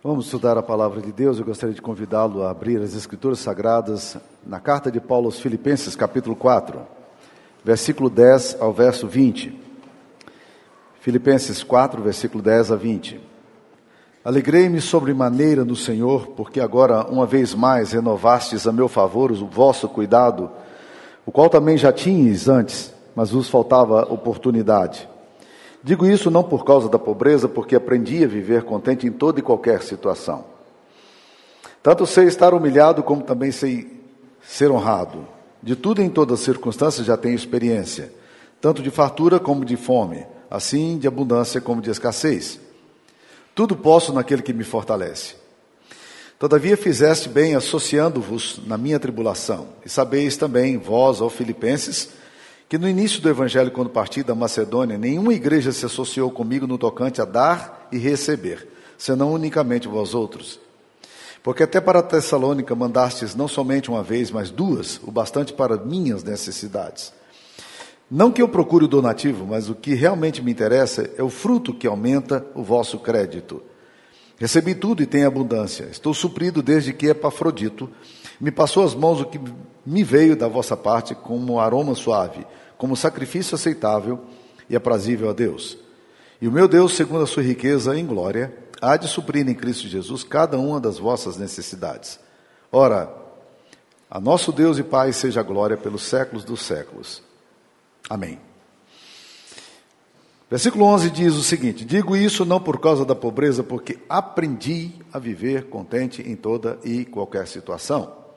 Vamos 0.00 0.26
estudar 0.26 0.56
a 0.56 0.62
palavra 0.62 1.00
de 1.00 1.10
Deus. 1.10 1.40
Eu 1.40 1.44
gostaria 1.44 1.74
de 1.74 1.82
convidá-lo 1.82 2.44
a 2.44 2.50
abrir 2.52 2.80
as 2.80 2.94
Escrituras 2.94 3.40
Sagradas 3.40 4.16
na 4.46 4.60
carta 4.60 4.92
de 4.92 5.00
Paulo 5.00 5.26
aos 5.26 5.40
Filipenses, 5.40 5.96
capítulo 5.96 6.36
4, 6.36 6.80
versículo 7.64 8.08
10 8.08 8.58
ao 8.60 8.72
verso 8.72 9.08
20. 9.08 9.60
Filipenses 11.00 11.64
4, 11.64 12.00
versículo 12.00 12.40
10 12.40 12.70
a 12.70 12.76
20. 12.76 13.20
Alegrei-me 14.24 14.80
sobremaneira 14.80 15.64
no 15.64 15.74
Senhor, 15.74 16.28
porque 16.28 16.60
agora, 16.60 17.04
uma 17.04 17.26
vez 17.26 17.52
mais, 17.52 17.90
renovastes 17.90 18.68
a 18.68 18.72
meu 18.72 18.86
favor 18.86 19.32
o 19.32 19.46
vosso 19.46 19.88
cuidado, 19.88 20.48
o 21.26 21.32
qual 21.32 21.50
também 21.50 21.76
já 21.76 21.92
tinhas 21.92 22.48
antes, 22.48 22.94
mas 23.16 23.32
vos 23.32 23.48
faltava 23.48 24.02
oportunidade. 24.02 25.08
Digo 25.82 26.06
isso 26.06 26.30
não 26.30 26.42
por 26.42 26.64
causa 26.64 26.88
da 26.88 26.98
pobreza, 26.98 27.48
porque 27.48 27.76
aprendi 27.76 28.24
a 28.24 28.28
viver 28.28 28.64
contente 28.64 29.06
em 29.06 29.12
toda 29.12 29.38
e 29.38 29.42
qualquer 29.42 29.82
situação. 29.82 30.44
Tanto 31.82 32.06
sei 32.06 32.26
estar 32.26 32.52
humilhado, 32.52 33.02
como 33.02 33.22
também 33.22 33.52
sei 33.52 34.00
ser 34.42 34.70
honrado. 34.70 35.26
De 35.62 35.76
tudo 35.76 36.00
e 36.00 36.04
em 36.04 36.10
todas 36.10 36.40
as 36.40 36.44
circunstâncias 36.44 37.06
já 37.06 37.16
tenho 37.16 37.34
experiência, 37.34 38.12
tanto 38.60 38.82
de 38.82 38.90
fartura 38.90 39.38
como 39.38 39.64
de 39.64 39.76
fome, 39.76 40.26
assim 40.50 40.98
de 40.98 41.06
abundância 41.06 41.60
como 41.60 41.80
de 41.80 41.90
escassez. 41.90 42.60
Tudo 43.54 43.76
posso 43.76 44.12
naquele 44.12 44.42
que 44.42 44.52
me 44.52 44.64
fortalece. 44.64 45.36
Todavia 46.38 46.76
fizeste 46.76 47.28
bem 47.28 47.56
associando-vos 47.56 48.60
na 48.64 48.78
minha 48.78 49.00
tribulação, 49.00 49.68
e 49.84 49.88
sabeis 49.88 50.36
também, 50.36 50.78
vós, 50.78 51.20
ó 51.20 51.28
Filipenses, 51.28 52.10
que 52.68 52.76
no 52.76 52.88
início 52.88 53.22
do 53.22 53.30
evangelho, 53.30 53.70
quando 53.70 53.88
parti 53.88 54.22
da 54.22 54.34
Macedônia, 54.34 54.98
nenhuma 54.98 55.32
igreja 55.32 55.72
se 55.72 55.86
associou 55.86 56.30
comigo 56.30 56.66
no 56.66 56.76
tocante 56.76 57.20
a 57.20 57.24
dar 57.24 57.88
e 57.90 57.96
receber, 57.96 58.68
senão 58.98 59.32
unicamente 59.32 59.88
vós 59.88 60.14
outros. 60.14 60.60
Porque 61.42 61.62
até 61.62 61.80
para 61.80 62.02
Tessalônica 62.02 62.74
mandastes 62.74 63.34
não 63.34 63.48
somente 63.48 63.88
uma 63.88 64.02
vez, 64.02 64.30
mas 64.30 64.50
duas, 64.50 65.00
o 65.02 65.10
bastante 65.10 65.52
para 65.52 65.78
minhas 65.78 66.22
necessidades. 66.22 67.12
Não 68.10 68.30
que 68.30 68.42
eu 68.42 68.48
procure 68.48 68.84
o 68.84 68.88
donativo, 68.88 69.46
mas 69.46 69.70
o 69.70 69.74
que 69.74 69.94
realmente 69.94 70.42
me 70.42 70.50
interessa 70.50 71.08
é 71.16 71.22
o 71.22 71.30
fruto 71.30 71.72
que 71.72 71.86
aumenta 71.86 72.44
o 72.54 72.62
vosso 72.62 72.98
crédito. 72.98 73.62
Recebi 74.38 74.74
tudo 74.74 75.02
e 75.02 75.06
tenho 75.06 75.26
abundância. 75.26 75.88
Estou 75.90 76.12
suprido 76.12 76.62
desde 76.62 76.92
que 76.92 77.06
Epafrodito 77.06 77.90
me 78.40 78.50
passou 78.50 78.84
às 78.84 78.94
mãos 78.94 79.20
o 79.20 79.26
que 79.26 79.40
me 79.84 80.04
veio 80.04 80.36
da 80.36 80.48
vossa 80.48 80.76
parte 80.76 81.14
como 81.14 81.58
aroma 81.58 81.94
suave, 81.94 82.46
como 82.76 82.96
sacrifício 82.96 83.54
aceitável 83.54 84.20
e 84.68 84.76
aprazível 84.76 85.30
a 85.30 85.32
Deus. 85.32 85.78
E 86.40 86.46
o 86.46 86.52
meu 86.52 86.68
Deus, 86.68 86.94
segundo 86.94 87.24
a 87.24 87.26
sua 87.26 87.42
riqueza 87.42 87.98
em 87.98 88.06
glória, 88.06 88.56
há 88.80 88.96
de 88.96 89.08
suprir 89.08 89.48
em 89.48 89.54
Cristo 89.54 89.88
Jesus 89.88 90.22
cada 90.22 90.58
uma 90.58 90.80
das 90.80 90.98
vossas 90.98 91.36
necessidades. 91.36 92.20
Ora, 92.70 93.12
a 94.10 94.20
nosso 94.20 94.52
Deus 94.52 94.78
e 94.78 94.82
Pai 94.82 95.12
seja 95.12 95.40
a 95.40 95.42
glória 95.42 95.76
pelos 95.76 96.02
séculos 96.02 96.44
dos 96.44 96.62
séculos. 96.62 97.22
Amém. 98.08 98.38
Versículo 100.50 100.84
11 100.84 101.10
diz 101.10 101.34
o 101.34 101.42
seguinte: 101.42 101.84
Digo 101.84 102.16
isso 102.16 102.44
não 102.44 102.60
por 102.60 102.80
causa 102.80 103.04
da 103.04 103.14
pobreza, 103.14 103.62
porque 103.62 103.98
aprendi 104.08 104.92
a 105.12 105.18
viver 105.18 105.64
contente 105.64 106.22
em 106.22 106.36
toda 106.36 106.78
e 106.84 107.04
qualquer 107.04 107.46
situação. 107.46 108.27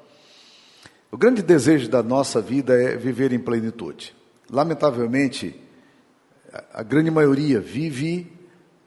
O 1.11 1.17
grande 1.17 1.41
desejo 1.41 1.89
da 1.89 2.01
nossa 2.01 2.39
vida 2.39 2.73
é 2.73 2.95
viver 2.95 3.33
em 3.33 3.39
plenitude. 3.39 4.15
Lamentavelmente, 4.49 5.59
a 6.73 6.81
grande 6.83 7.11
maioria 7.11 7.59
vive 7.59 8.31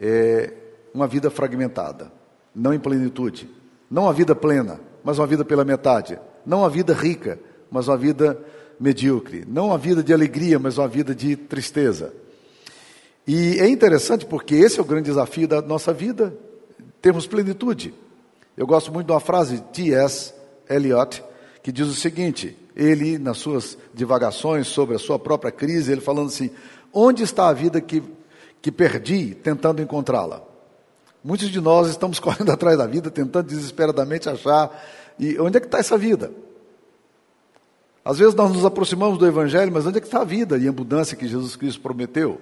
é, 0.00 0.52
uma 0.94 1.06
vida 1.06 1.30
fragmentada, 1.30 2.10
não 2.54 2.72
em 2.72 2.78
plenitude. 2.78 3.50
Não 3.90 4.04
uma 4.04 4.12
vida 4.12 4.34
plena, 4.34 4.80
mas 5.04 5.18
uma 5.18 5.26
vida 5.26 5.44
pela 5.44 5.66
metade. 5.66 6.18
Não 6.46 6.60
uma 6.60 6.70
vida 6.70 6.94
rica, 6.94 7.38
mas 7.70 7.88
uma 7.88 7.96
vida 7.96 8.40
medíocre. 8.80 9.44
Não 9.46 9.66
uma 9.66 9.78
vida 9.78 10.02
de 10.02 10.12
alegria, 10.12 10.58
mas 10.58 10.78
uma 10.78 10.88
vida 10.88 11.14
de 11.14 11.36
tristeza. 11.36 12.14
E 13.26 13.58
é 13.60 13.68
interessante 13.68 14.24
porque 14.24 14.54
esse 14.54 14.78
é 14.78 14.82
o 14.82 14.86
grande 14.86 15.04
desafio 15.04 15.46
da 15.46 15.60
nossa 15.60 15.92
vida, 15.92 16.34
termos 17.02 17.26
plenitude. 17.26 17.94
Eu 18.56 18.66
gosto 18.66 18.90
muito 18.90 19.06
de 19.08 19.12
uma 19.12 19.20
frase 19.20 19.56
de 19.56 19.62
T.S. 19.62 20.32
Eliot, 20.68 21.22
que 21.64 21.72
diz 21.72 21.88
o 21.88 21.94
seguinte: 21.94 22.56
ele, 22.76 23.18
nas 23.18 23.38
suas 23.38 23.76
divagações 23.94 24.68
sobre 24.68 24.94
a 24.94 24.98
sua 24.98 25.18
própria 25.18 25.50
crise, 25.50 25.90
ele 25.90 26.02
falando 26.02 26.28
assim: 26.28 26.50
onde 26.92 27.22
está 27.22 27.48
a 27.48 27.54
vida 27.54 27.80
que, 27.80 28.02
que 28.60 28.70
perdi 28.70 29.34
tentando 29.34 29.80
encontrá-la? 29.80 30.44
Muitos 31.24 31.48
de 31.48 31.60
nós 31.62 31.88
estamos 31.88 32.20
correndo 32.20 32.52
atrás 32.52 32.76
da 32.76 32.86
vida, 32.86 33.10
tentando 33.10 33.46
desesperadamente 33.46 34.28
achar. 34.28 34.70
E 35.18 35.40
onde 35.40 35.56
é 35.56 35.60
que 35.60 35.66
está 35.66 35.78
essa 35.78 35.96
vida? 35.96 36.30
Às 38.04 38.18
vezes 38.18 38.34
nós 38.34 38.52
nos 38.52 38.66
aproximamos 38.66 39.16
do 39.16 39.26
Evangelho, 39.26 39.72
mas 39.72 39.86
onde 39.86 39.96
é 39.96 40.00
que 40.02 40.06
está 40.06 40.20
a 40.20 40.24
vida 40.24 40.58
e 40.58 40.66
a 40.66 40.70
abundância 40.70 41.16
que 41.16 41.26
Jesus 41.26 41.56
Cristo 41.56 41.80
prometeu? 41.80 42.38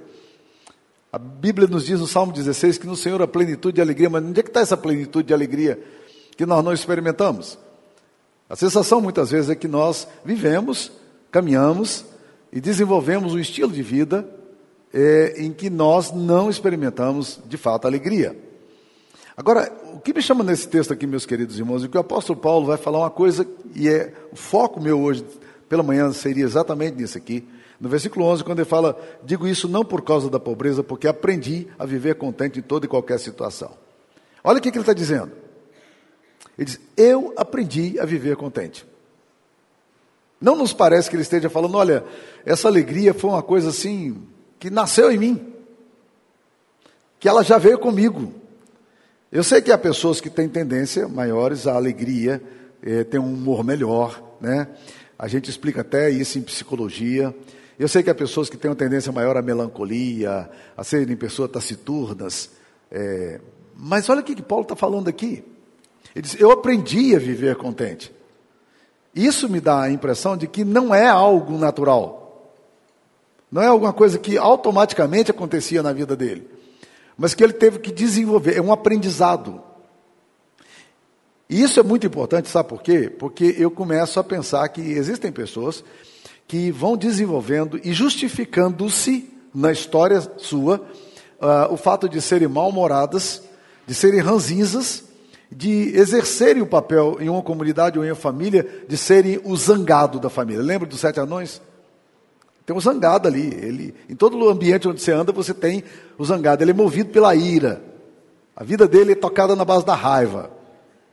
A 1.13 1.19
Bíblia 1.19 1.69
nos 1.69 1.87
diz 1.87 2.01
no 2.01 2.09
Salmo 2.09 2.33
16 2.33 2.79
que 2.79 2.87
no 2.89 2.97
Senhor 2.97 3.23
há 3.23 3.29
plenitude 3.29 3.77
de 3.77 3.81
alegria, 3.81 4.11
mas 4.11 4.25
onde 4.25 4.41
é 4.41 4.43
que 4.43 4.49
está 4.49 4.61
essa 4.61 4.77
plenitude 4.77 5.29
de 5.29 5.35
alegria 5.35 5.81
que 6.37 6.45
nós 6.45 6.65
não 6.65 6.73
experimentamos? 6.73 7.57
A 8.53 8.57
sensação 8.57 9.01
muitas 9.01 9.31
vezes 9.31 9.49
é 9.49 9.55
que 9.55 9.67
nós 9.67 10.07
vivemos, 10.23 10.93
caminhamos 11.31 12.05
e 12.53 12.61
desenvolvemos 12.61 13.33
um 13.33 13.39
estilo 13.39 13.73
de 13.73 13.83
vida 13.83 14.29
é, 14.93 15.37
em 15.39 15.51
que 15.55 15.71
nós 15.71 16.13
não 16.13 16.51
experimentamos 16.51 17.41
de 17.47 17.57
fato 17.57 17.87
alegria. 17.87 18.37
Agora, 19.35 19.73
o 19.95 20.01
que 20.01 20.13
me 20.13 20.21
chama 20.21 20.45
nesse 20.45 20.69
texto 20.69 20.93
aqui, 20.93 21.07
meus 21.07 21.25
queridos 21.25 21.59
irmãos, 21.59 21.83
é 21.83 21.89
que 21.89 21.97
o 21.97 22.01
apóstolo 22.01 22.39
Paulo 22.39 22.67
vai 22.67 22.77
falar 22.77 22.99
uma 22.99 23.11
coisa, 23.11 23.49
e 23.75 23.89
é 23.89 24.13
o 24.31 24.37
foco 24.37 24.79
meu 24.79 25.01
hoje, 25.01 25.25
pela 25.67 25.83
manhã, 25.83 26.13
seria 26.13 26.45
exatamente 26.45 26.99
nisso 26.99 27.17
aqui. 27.17 27.49
No 27.81 27.89
versículo 27.89 28.27
11, 28.27 28.45
quando 28.45 28.59
ele 28.59 28.69
fala, 28.69 29.01
digo 29.25 29.49
isso 29.49 29.67
não 29.67 29.83
por 29.83 30.03
causa 30.03 30.29
da 30.29 30.39
pobreza, 30.39 30.83
porque 30.83 31.09
aprendi 31.09 31.69
a 31.79 31.87
viver 31.87 32.17
contente 32.17 32.59
em 32.59 32.63
toda 32.63 32.85
e 32.85 32.89
qualquer 32.89 33.19
situação. 33.19 33.71
Olha 34.45 34.59
o 34.59 34.61
que, 34.61 34.71
que 34.71 34.77
ele 34.77 34.83
está 34.83 34.93
dizendo. 34.93 35.42
Ele 36.59 36.67
diz: 36.67 36.81
Eu 36.97 37.33
aprendi 37.37 37.99
a 37.99 38.05
viver 38.05 38.37
contente. 38.37 38.87
Não 40.43 40.57
nos 40.57 40.73
parece 40.73 41.09
que 41.09 41.15
ele 41.15 41.23
esteja 41.23 41.49
falando, 41.49 41.77
olha, 41.77 42.05
essa 42.45 42.67
alegria 42.67 43.15
foi 43.15 43.31
uma 43.31 43.43
coisa 43.45 43.69
assim, 43.69 44.21
que 44.59 44.71
nasceu 44.71 45.13
em 45.13 45.17
mim, 45.17 45.55
que 47.21 47.29
ela 47.29 47.45
já 47.45 47.59
veio 47.59 47.79
comigo. 47.79 48.33
Eu 49.31 49.45
sei 49.45 49.63
que 49.63 49.71
há 49.71 49.79
pessoas 49.79 50.21
que 50.21 50.29
têm 50.29 50.49
tendência 50.49 51.07
maiores 51.07 51.69
à 51.69 51.77
alegria, 51.77 52.43
é, 52.83 53.05
têm 53.05 53.21
um 53.21 53.33
humor 53.33 53.63
melhor, 53.63 54.21
né? 54.41 54.67
A 55.17 55.29
gente 55.29 55.49
explica 55.49 55.83
até 55.83 56.11
isso 56.11 56.37
em 56.37 56.43
psicologia. 56.43 57.33
Eu 57.79 57.87
sei 57.87 58.03
que 58.03 58.11
há 58.11 58.15
pessoas 58.15 58.51
que 58.51 58.57
têm 58.57 58.69
uma 58.69 58.77
tendência 58.77 59.13
maior 59.13 59.37
à 59.37 59.43
melancolia, 59.43 60.51
a 60.77 60.83
serem 60.83 61.17
pessoas 61.17 61.53
taciturnas. 61.53 62.51
É, 62.91 63.41
mas 63.77 64.09
olha 64.09 64.21
o 64.21 64.25
que, 64.25 64.35
que 64.35 64.43
Paulo 64.43 64.65
está 64.65 64.75
falando 64.75 65.07
aqui. 65.07 65.45
Ele 66.15 66.23
diz: 66.23 66.41
Eu 66.41 66.51
aprendi 66.51 67.15
a 67.15 67.19
viver 67.19 67.57
contente. 67.57 68.13
Isso 69.15 69.49
me 69.49 69.61
dá 69.61 69.83
a 69.83 69.91
impressão 69.91 70.37
de 70.37 70.47
que 70.47 70.65
não 70.65 70.95
é 70.95 71.07
algo 71.07 71.59
natural. 71.59 72.55
Não 73.51 73.61
é 73.61 73.67
alguma 73.67 73.93
coisa 73.93 74.19
que 74.19 74.39
automaticamente 74.39 75.31
acontecia 75.31 75.83
na 75.83 75.93
vida 75.93 76.17
dele. 76.17 76.49
Mas 77.17 77.35
que 77.35 77.45
ele 77.45 77.53
teve 77.53 77.79
que 77.79 77.93
desenvolver. 77.93 78.57
É 78.57 78.63
um 78.63 78.73
aprendizado. 78.73 79.63
E 81.49 81.63
isso 81.63 81.79
é 81.79 81.83
muito 81.83 82.07
importante, 82.07 82.49
sabe 82.49 82.71
por 82.71 82.83
quê? 82.83 83.11
Porque 83.11 83.55
eu 83.59 83.71
começo 83.71 84.19
a 84.19 84.25
pensar 84.25 84.67
que 84.71 84.81
existem 84.81 85.31
pessoas 85.31 85.85
que 86.49 86.71
vão 86.71 86.97
desenvolvendo 86.97 87.79
e 87.85 87.93
justificando-se 87.93 89.31
na 89.55 89.71
história 89.71 90.23
sua 90.39 90.79
uh, 91.39 91.71
o 91.71 91.77
fato 91.77 92.09
de 92.09 92.23
serem 92.23 92.49
mal-humoradas, 92.49 93.43
de 93.87 93.95
serem 93.95 94.21
ranzinzas, 94.21 95.05
de 95.55 95.97
exercerem 95.97 96.63
o 96.63 96.67
papel 96.67 97.19
em 97.21 97.29
uma 97.29 97.43
comunidade 97.43 97.99
ou 97.99 98.05
em 98.05 98.09
uma 98.09 98.17
família, 98.17 98.67
de 98.89 98.97
serem 98.97 99.41
o 99.45 99.57
zangado 99.57 100.19
da 100.19 100.31
família. 100.31 100.63
Lembra 100.63 100.89
dos 100.89 101.01
sete 101.01 101.21
anões? 101.21 101.61
Tem 102.65 102.75
um 102.75 102.81
zangado 102.81 103.29
ali. 103.29 103.47
Ele, 103.47 103.95
em 104.09 104.17
todo 104.17 104.39
o 104.39 104.49
ambiente 104.49 104.89
onde 104.89 105.01
você 105.01 105.13
anda, 105.13 105.33
você 105.33 105.53
tem 105.53 105.85
o 106.17 106.25
zangado. 106.25 106.63
Ele 106.63 106.71
é 106.71 106.75
movido 106.75 107.11
pela 107.11 107.35
ira. 107.35 107.83
A 108.57 108.65
vida 108.65 108.87
dele 108.89 109.13
é 109.13 109.17
tocada 109.17 109.55
na 109.55 109.65
base 109.65 109.85
da 109.85 109.95
raiva. 109.95 110.51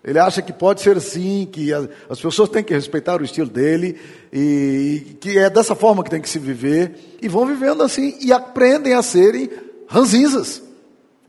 Ele 0.04 0.18
acha 0.18 0.42
que 0.42 0.54
pode 0.54 0.82
ser 0.82 0.96
assim, 0.96 1.48
que 1.52 1.74
as 1.74 2.22
pessoas 2.22 2.48
têm 2.48 2.64
que 2.64 2.74
respeitar 2.74 3.20
o 3.20 3.24
estilo 3.26 3.50
dele, 3.50 3.98
e 4.32 5.18
que 5.20 5.38
é 5.38 5.50
dessa 5.50 5.76
forma 5.76 6.04
que 6.04 6.10
tem 6.10 6.22
que 6.22 6.30
se 6.30 6.40
viver, 6.40 7.18
e 7.22 7.28
vão 7.28 7.46
vivendo 7.46 7.84
assim, 7.84 8.16
e 8.22 8.32
aprendem 8.32 8.94
a 8.94 9.02
serem 9.02 9.50
ranzinzas, 9.88 10.64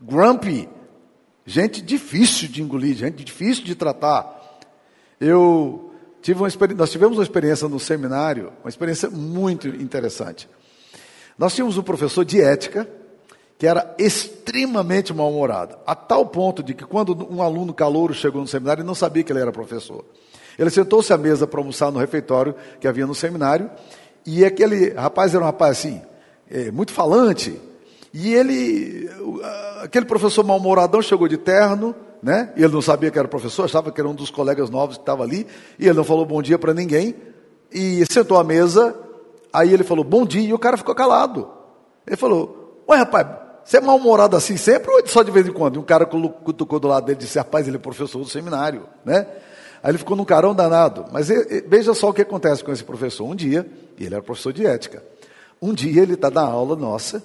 grumpy, 0.01 0.69
Gente 1.45 1.81
difícil 1.81 2.47
de 2.47 2.61
engolir, 2.61 2.95
gente 2.95 3.23
difícil 3.23 3.63
de 3.63 3.75
tratar. 3.75 4.59
Eu 5.19 5.91
tive 6.21 6.39
uma 6.39 6.49
nós 6.75 6.91
tivemos 6.91 7.17
uma 7.17 7.23
experiência 7.23 7.67
no 7.67 7.79
seminário, 7.79 8.53
uma 8.63 8.69
experiência 8.69 9.09
muito 9.09 9.67
interessante. 9.67 10.47
Nós 11.37 11.55
tínhamos 11.55 11.77
um 11.77 11.83
professor 11.83 12.23
de 12.23 12.41
ética 12.41 12.87
que 13.57 13.67
era 13.67 13.95
extremamente 13.99 15.13
mal-humorado, 15.13 15.77
a 15.85 15.93
tal 15.93 16.25
ponto 16.25 16.63
de 16.63 16.73
que 16.73 16.83
quando 16.83 17.27
um 17.31 17.43
aluno 17.43 17.71
calouro 17.71 18.11
chegou 18.11 18.41
no 18.41 18.47
seminário, 18.47 18.81
ele 18.81 18.87
não 18.87 18.95
sabia 18.95 19.23
que 19.23 19.31
ele 19.31 19.39
era 19.39 19.51
professor. 19.51 20.03
Ele 20.57 20.69
sentou-se 20.71 21.13
à 21.13 21.17
mesa 21.17 21.45
para 21.45 21.59
almoçar 21.59 21.91
no 21.91 21.99
refeitório 21.99 22.55
que 22.79 22.87
havia 22.87 23.05
no 23.05 23.13
seminário, 23.13 23.69
e 24.25 24.43
aquele 24.43 24.89
rapaz 24.93 25.35
era 25.35 25.43
um 25.43 25.45
rapaz 25.45 25.77
assim, 25.77 26.01
é, 26.49 26.71
muito 26.71 26.91
falante, 26.91 27.59
e 28.11 28.33
ele, 28.33 29.07
aquele 29.83 30.05
professor 30.05 30.45
mal-humoradão 30.45 31.01
chegou 31.01 31.27
de 31.27 31.37
terno, 31.37 31.95
né? 32.21 32.53
E 32.55 32.63
ele 32.63 32.73
não 32.73 32.81
sabia 32.81 33.09
que 33.09 33.17
era 33.17 33.27
professor, 33.27 33.65
achava 33.65 33.91
que 33.91 33.99
era 33.99 34.07
um 34.07 34.13
dos 34.13 34.29
colegas 34.29 34.69
novos 34.69 34.97
que 34.97 35.01
estava 35.01 35.23
ali, 35.23 35.47
e 35.79 35.85
ele 35.85 35.97
não 35.97 36.03
falou 36.03 36.25
bom 36.25 36.41
dia 36.41 36.57
para 36.57 36.73
ninguém, 36.73 37.15
e 37.71 38.05
sentou 38.11 38.37
à 38.37 38.43
mesa, 38.43 38.95
aí 39.51 39.73
ele 39.73 39.83
falou 39.83 40.03
bom 40.03 40.25
dia, 40.25 40.49
e 40.49 40.53
o 40.53 40.59
cara 40.59 40.77
ficou 40.77 40.93
calado. 40.93 41.49
Ele 42.05 42.17
falou, 42.17 42.83
ué 42.87 42.97
rapaz, 42.97 43.27
você 43.63 43.77
é 43.77 43.81
mal-humorado 43.81 44.35
assim 44.35 44.57
sempre 44.57 44.91
ou 44.91 45.07
só 45.07 45.23
de 45.23 45.31
vez 45.31 45.47
em 45.47 45.53
quando? 45.53 45.75
E 45.75 45.79
um 45.79 45.83
cara 45.83 46.05
cutucou 46.05 46.79
do 46.79 46.87
lado 46.87 47.05
dele 47.05 47.19
e 47.19 47.23
disse, 47.23 47.37
rapaz, 47.37 47.67
ele 47.67 47.77
é 47.77 47.79
professor 47.79 48.19
do 48.19 48.27
seminário, 48.27 48.83
né? 49.05 49.27
Aí 49.83 49.91
ele 49.91 49.97
ficou 49.97 50.15
num 50.15 50.25
carão 50.25 50.53
danado. 50.53 51.05
Mas 51.11 51.29
veja 51.67 51.93
só 51.93 52.09
o 52.09 52.13
que 52.13 52.21
acontece 52.21 52.63
com 52.63 52.71
esse 52.71 52.83
professor. 52.83 53.25
Um 53.25 53.35
dia, 53.35 53.67
e 53.97 54.05
ele 54.05 54.13
era 54.13 54.23
professor 54.23 54.53
de 54.53 54.65
ética, 54.65 55.03
um 55.61 55.73
dia 55.73 56.01
ele 56.01 56.13
está 56.13 56.29
na 56.29 56.41
aula 56.41 56.75
nossa, 56.75 57.23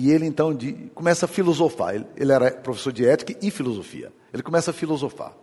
e 0.00 0.10
ele 0.10 0.24
então 0.24 0.54
de, 0.54 0.72
começa 0.94 1.26
a 1.26 1.28
filosofar. 1.28 1.94
Ele, 1.94 2.06
ele, 2.16 2.32
era 2.32 2.50
professor 2.50 2.90
de 2.90 3.06
ética 3.06 3.36
e 3.42 3.50
filosofia. 3.50 4.10
Ele 4.32 4.42
começa 4.42 4.70
a 4.70 4.74
filosofar. 4.74 5.34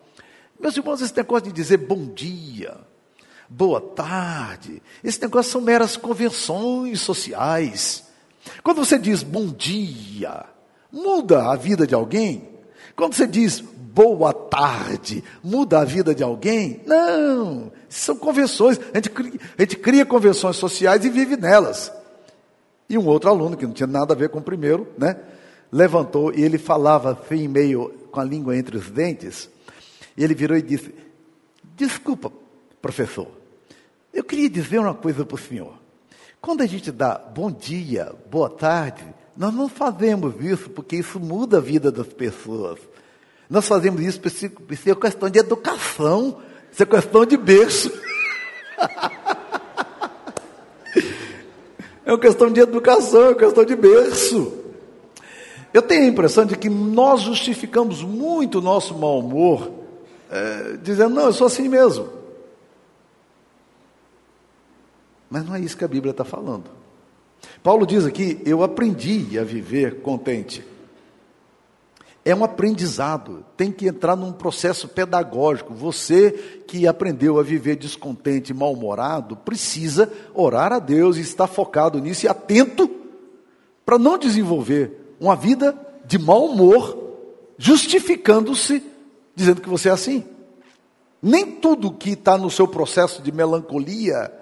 Meus 0.60 0.76
irmãos, 0.76 1.00
esse 1.00 1.16
negócio 1.16 1.46
de 1.46 1.52
dizer 1.52 1.78
bom 1.78 2.08
dia, 2.08 2.76
boa 3.48 3.80
tarde, 3.80 4.82
esse 5.04 5.22
negócio 5.22 5.52
são 5.52 5.62
meras 5.62 5.96
convenções 5.96 7.02
sociais. 7.02 8.06
Quando 8.64 8.84
você 8.84 8.98
diz 8.98 9.22
bom 9.22 9.46
dia, 9.46 10.44
muda 10.92 11.52
a 11.52 11.56
vida 11.56 11.86
de 11.86 11.94
alguém? 11.94 12.50
Quando 12.96 13.14
você 13.14 13.28
diz 13.28 13.60
boa 13.60 14.34
tarde, 14.34 15.24
muda 15.44 15.82
a 15.82 15.86
vida 15.86 16.16
de 16.16 16.24
alguém? 16.24 16.82
Não, 16.84 17.72
são 17.88 18.16
convenções. 18.16 18.80
A 18.92 18.98
gente, 18.98 19.12
a 19.56 19.62
gente 19.62 19.76
cria 19.76 20.04
convenções 20.04 20.56
sociais 20.56 21.06
e 21.06 21.12
vive 21.12 21.38
nelas. 21.38 21.92
E 22.90 22.98
um 22.98 23.06
outro 23.06 23.30
aluno, 23.30 23.58
que 23.58 23.66
não 23.66 23.74
tinha 23.74 23.88
nada 23.88 24.14
a 24.14 24.18
ver 24.18 24.30
com 24.30 24.40
o 24.40 24.44
primeiro, 24.44 24.88
né? 24.98 25.18
Levantou 25.72 26.34
e 26.34 26.42
ele 26.42 26.58
falava 26.58 27.12
assim, 27.12 27.48
meio 27.48 27.90
com 28.12 28.20
a 28.20 28.24
língua 28.24 28.58
entre 28.58 28.78
os 28.78 28.90
dentes. 28.90 29.50
E 30.16 30.24
ele 30.24 30.34
virou 30.34 30.58
e 30.58 30.62
disse: 30.62 30.94
Desculpa, 31.76 32.32
professor, 32.82 33.28
eu 34.14 34.24
queria 34.24 34.50
dizer 34.50 34.80
uma 34.80 34.94
coisa 34.94 35.26
para 35.26 35.36
o 35.36 35.38
senhor. 35.38 35.74
Quando 36.42 36.62
a 36.62 36.66
gente 36.66 36.92
dá 36.92 37.18
bom 37.18 37.52
dia, 37.52 38.14
boa 38.32 38.50
tarde, 38.50 39.04
nós 39.36 39.54
não 39.54 39.68
fazemos 39.68 40.34
isso 40.44 40.70
porque 40.70 40.96
isso 40.96 41.20
muda 41.20 41.58
a 41.58 41.62
vida 41.62 41.92
das 41.92 42.08
pessoas. 42.08 42.80
Nós 43.50 43.68
fazemos 43.68 44.02
isso 44.02 44.20
por 44.20 44.30
ser 44.76 44.96
questão 44.96 45.30
de 45.30 45.40
educação, 45.40 46.42
é 46.78 46.86
questão 46.86 47.26
de 47.26 47.38
berço. 47.38 47.92
É 52.08 52.12
uma 52.14 52.20
questão 52.20 52.50
de 52.50 52.62
educação, 52.62 53.22
é 53.22 53.28
uma 53.28 53.36
questão 53.36 53.66
de 53.66 53.76
berço. 53.76 54.54
Eu 55.74 55.82
tenho 55.82 56.06
a 56.06 56.08
impressão 56.08 56.46
de 56.46 56.58
que 56.58 56.70
nós 56.70 57.20
justificamos 57.20 58.02
muito 58.02 58.60
o 58.60 58.62
nosso 58.62 58.98
mau 58.98 59.20
humor, 59.20 59.70
é, 60.32 60.78
dizendo, 60.82 61.16
não, 61.16 61.26
eu 61.26 61.34
sou 61.34 61.48
assim 61.48 61.68
mesmo. 61.68 62.08
Mas 65.30 65.46
não 65.46 65.54
é 65.54 65.60
isso 65.60 65.76
que 65.76 65.84
a 65.84 65.88
Bíblia 65.88 66.12
está 66.12 66.24
falando. 66.24 66.72
Paulo 67.62 67.86
diz 67.86 68.06
aqui: 68.06 68.42
eu 68.46 68.64
aprendi 68.64 69.38
a 69.38 69.44
viver 69.44 70.00
contente. 70.00 70.64
É 72.28 72.36
um 72.36 72.44
aprendizado, 72.44 73.46
tem 73.56 73.72
que 73.72 73.88
entrar 73.88 74.14
num 74.18 74.34
processo 74.34 74.90
pedagógico. 74.90 75.74
Você 75.74 76.32
que 76.68 76.86
aprendeu 76.86 77.40
a 77.40 77.42
viver 77.42 77.78
descontente, 77.78 78.54
mal-humorado, 78.54 79.38
precisa 79.38 80.12
orar 80.34 80.74
a 80.74 80.80
Deus 80.80 81.16
e 81.16 81.22
estar 81.22 81.48
focado 81.48 82.02
nisso 82.02 82.26
e 82.26 82.28
atento 82.28 82.92
para 83.86 83.98
não 83.98 84.18
desenvolver 84.18 85.16
uma 85.22 85.38
vida 85.38 85.74
de 86.04 86.20
mau 86.20 86.48
humor, 86.48 86.98
justificando-se, 87.58 88.84
dizendo 89.34 89.62
que 89.62 89.70
você 89.70 89.88
é 89.88 89.94
assim. 89.94 90.26
Nem 91.22 91.46
tudo 91.46 91.94
que 91.94 92.10
está 92.10 92.38
no 92.38 92.52
seu 92.52 92.68
processo 92.68 93.22
de 93.22 93.32
melancolia 93.32 94.34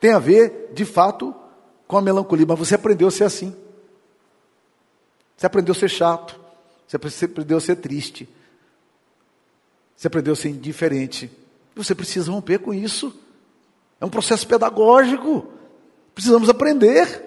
tem 0.00 0.12
a 0.12 0.18
ver, 0.18 0.72
de 0.74 0.84
fato, 0.84 1.32
com 1.86 1.96
a 1.96 2.02
melancolia, 2.02 2.44
mas 2.44 2.58
você 2.58 2.74
aprendeu 2.74 3.06
a 3.06 3.12
ser 3.12 3.22
assim. 3.22 3.54
Você 5.36 5.46
aprendeu 5.46 5.70
a 5.70 5.78
ser 5.78 5.88
chato. 5.88 6.45
Você 6.86 6.96
aprendeu 6.96 7.58
a 7.58 7.60
ser 7.60 7.76
triste. 7.76 8.28
Você 9.96 10.06
aprendeu 10.06 10.34
a 10.34 10.36
ser 10.36 10.50
indiferente. 10.50 11.30
Você 11.74 11.94
precisa 11.94 12.30
romper 12.30 12.58
com 12.58 12.72
isso. 12.72 13.14
É 14.00 14.04
um 14.04 14.10
processo 14.10 14.46
pedagógico. 14.46 15.46
Precisamos 16.14 16.48
aprender. 16.48 17.22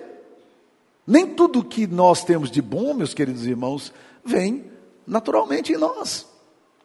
Nem 1.05 1.27
tudo 1.27 1.63
que 1.63 1.87
nós 1.87 2.23
temos 2.23 2.51
de 2.51 2.61
bom, 2.61 2.93
meus 2.93 3.13
queridos 3.13 3.45
irmãos, 3.45 3.91
vem 4.23 4.65
naturalmente 5.05 5.73
em 5.73 5.77
nós. 5.77 6.27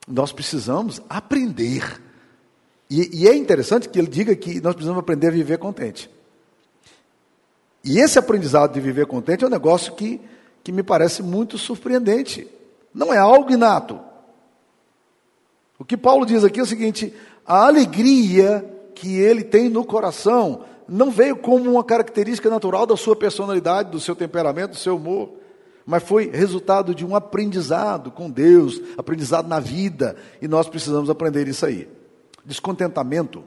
Nós 0.09 0.33
precisamos 0.33 1.01
aprender. 1.09 2.01
E, 2.89 3.23
e, 3.23 3.29
é 3.29 3.35
interessante 3.35 3.89
que 3.89 3.99
ele 3.99 4.09
diga 4.09 4.35
que 4.35 4.61
nós 4.61 4.75
precisamos 4.75 5.01
aprender 5.01 5.29
a 5.29 5.31
viver 5.31 5.59
contente. 5.59 6.11
E 7.83 7.99
esse 7.99 8.19
aprendizado 8.19 8.73
de 8.73 8.81
viver 8.81 9.07
contente 9.07 9.45
é 9.45 9.47
um 9.47 9.51
negócio 9.51 9.95
que, 9.95 10.21
que 10.63 10.73
me 10.73 10.83
parece 10.83 11.23
muito 11.23 11.59
surpreendente. 11.59 12.49
Não 12.95 13.13
é 13.13 13.19
algo 13.19 13.51
inato. 13.51 13.99
O 15.79 15.85
que 15.85 15.97
Paulo 15.97 16.25
diz 16.25 16.45
aqui 16.45 16.61
é 16.61 16.63
o 16.63 16.67
seguinte: 16.67 17.13
a 17.45 17.67
alegria 17.67 18.65
que 18.95 19.19
ele 19.19 19.43
tem 19.43 19.69
no 19.69 19.85
coração 19.85 20.65
não 20.89 21.11
veio 21.11 21.37
como 21.37 21.73
uma 21.73 21.83
característica 21.83 22.49
natural 22.49 22.87
da 22.87 22.97
sua 22.97 23.17
personalidade, 23.17 23.91
do 23.91 23.99
seu 23.99 24.15
temperamento, 24.15 24.73
do 24.73 24.77
seu 24.77 24.97
humor, 24.97 25.31
mas 25.85 26.03
foi 26.05 26.31
resultado 26.31 26.95
de 26.95 27.05
um 27.05 27.17
aprendizado 27.17 28.11
com 28.11 28.31
Deus, 28.31 28.81
aprendizado 28.97 29.49
na 29.49 29.59
vida, 29.59 30.17
e 30.41 30.47
nós 30.47 30.69
precisamos 30.69 31.11
aprender 31.11 31.49
isso 31.49 31.67
aí. 31.67 31.89
Descontentamento 32.45 33.43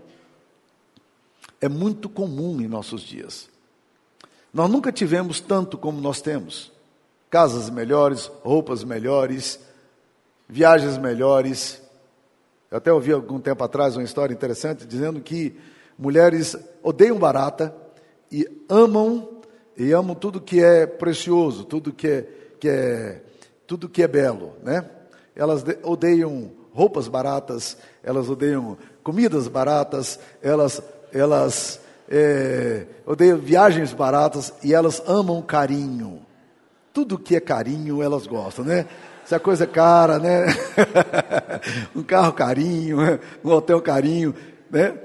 é 1.61 1.69
muito 1.69 2.09
comum 2.09 2.59
em 2.59 2.67
nossos 2.67 3.01
dias. 3.01 3.49
Nós 4.53 4.69
nunca 4.69 4.91
tivemos 4.91 5.39
tanto 5.39 5.77
como 5.77 6.01
nós 6.01 6.19
temos 6.19 6.71
casas 7.29 7.69
melhores, 7.69 8.31
roupas 8.43 8.83
melhores, 8.83 9.59
viagens 10.47 10.97
melhores. 10.97 11.81
Eu 12.71 12.77
até 12.77 12.91
ouvi 12.91 13.11
algum 13.11 13.39
tempo 13.39 13.63
atrás 13.63 13.95
uma 13.95 14.03
história 14.03 14.33
interessante 14.33 14.85
dizendo 14.85 15.21
que 15.21 15.57
mulheres 15.97 16.55
odeiam 16.83 17.17
barata 17.17 17.73
e 18.31 18.47
amam 18.69 19.41
e 19.75 19.91
amam 19.91 20.15
tudo 20.15 20.41
que 20.41 20.63
é 20.63 20.85
precioso, 20.85 21.63
tudo 21.63 21.93
que 21.93 22.07
é, 22.07 22.27
que 22.59 22.69
é 22.69 23.21
tudo 23.65 23.89
que 23.89 24.01
é 24.01 24.07
belo, 24.07 24.53
né? 24.63 24.89
Elas 25.35 25.63
odeiam 25.83 26.51
roupas 26.73 27.07
baratas, 27.07 27.77
elas 28.01 28.29
odeiam 28.29 28.77
comidas 29.03 29.47
baratas, 29.47 30.19
elas 30.41 30.81
elas 31.13 31.79
é, 32.09 32.85
odeiam 33.05 33.37
viagens 33.37 33.93
baratas 33.93 34.53
e 34.63 34.73
elas 34.73 35.01
amam 35.05 35.41
carinho. 35.41 36.26
Tudo 36.97 37.19
que 37.19 37.35
é 37.35 37.39
carinho 37.39 38.01
elas 38.01 38.25
gostam, 38.25 38.65
né? 38.65 38.87
Se 39.23 39.35
a 39.35 39.39
coisa 39.39 39.65
é 39.65 39.67
cara, 39.67 40.17
né? 40.17 40.47
um 41.95 42.01
carro 42.01 42.33
carinho, 42.33 42.97
um 43.45 43.51
hotel 43.51 43.79
carinho, 43.79 44.33
né? 44.67 44.97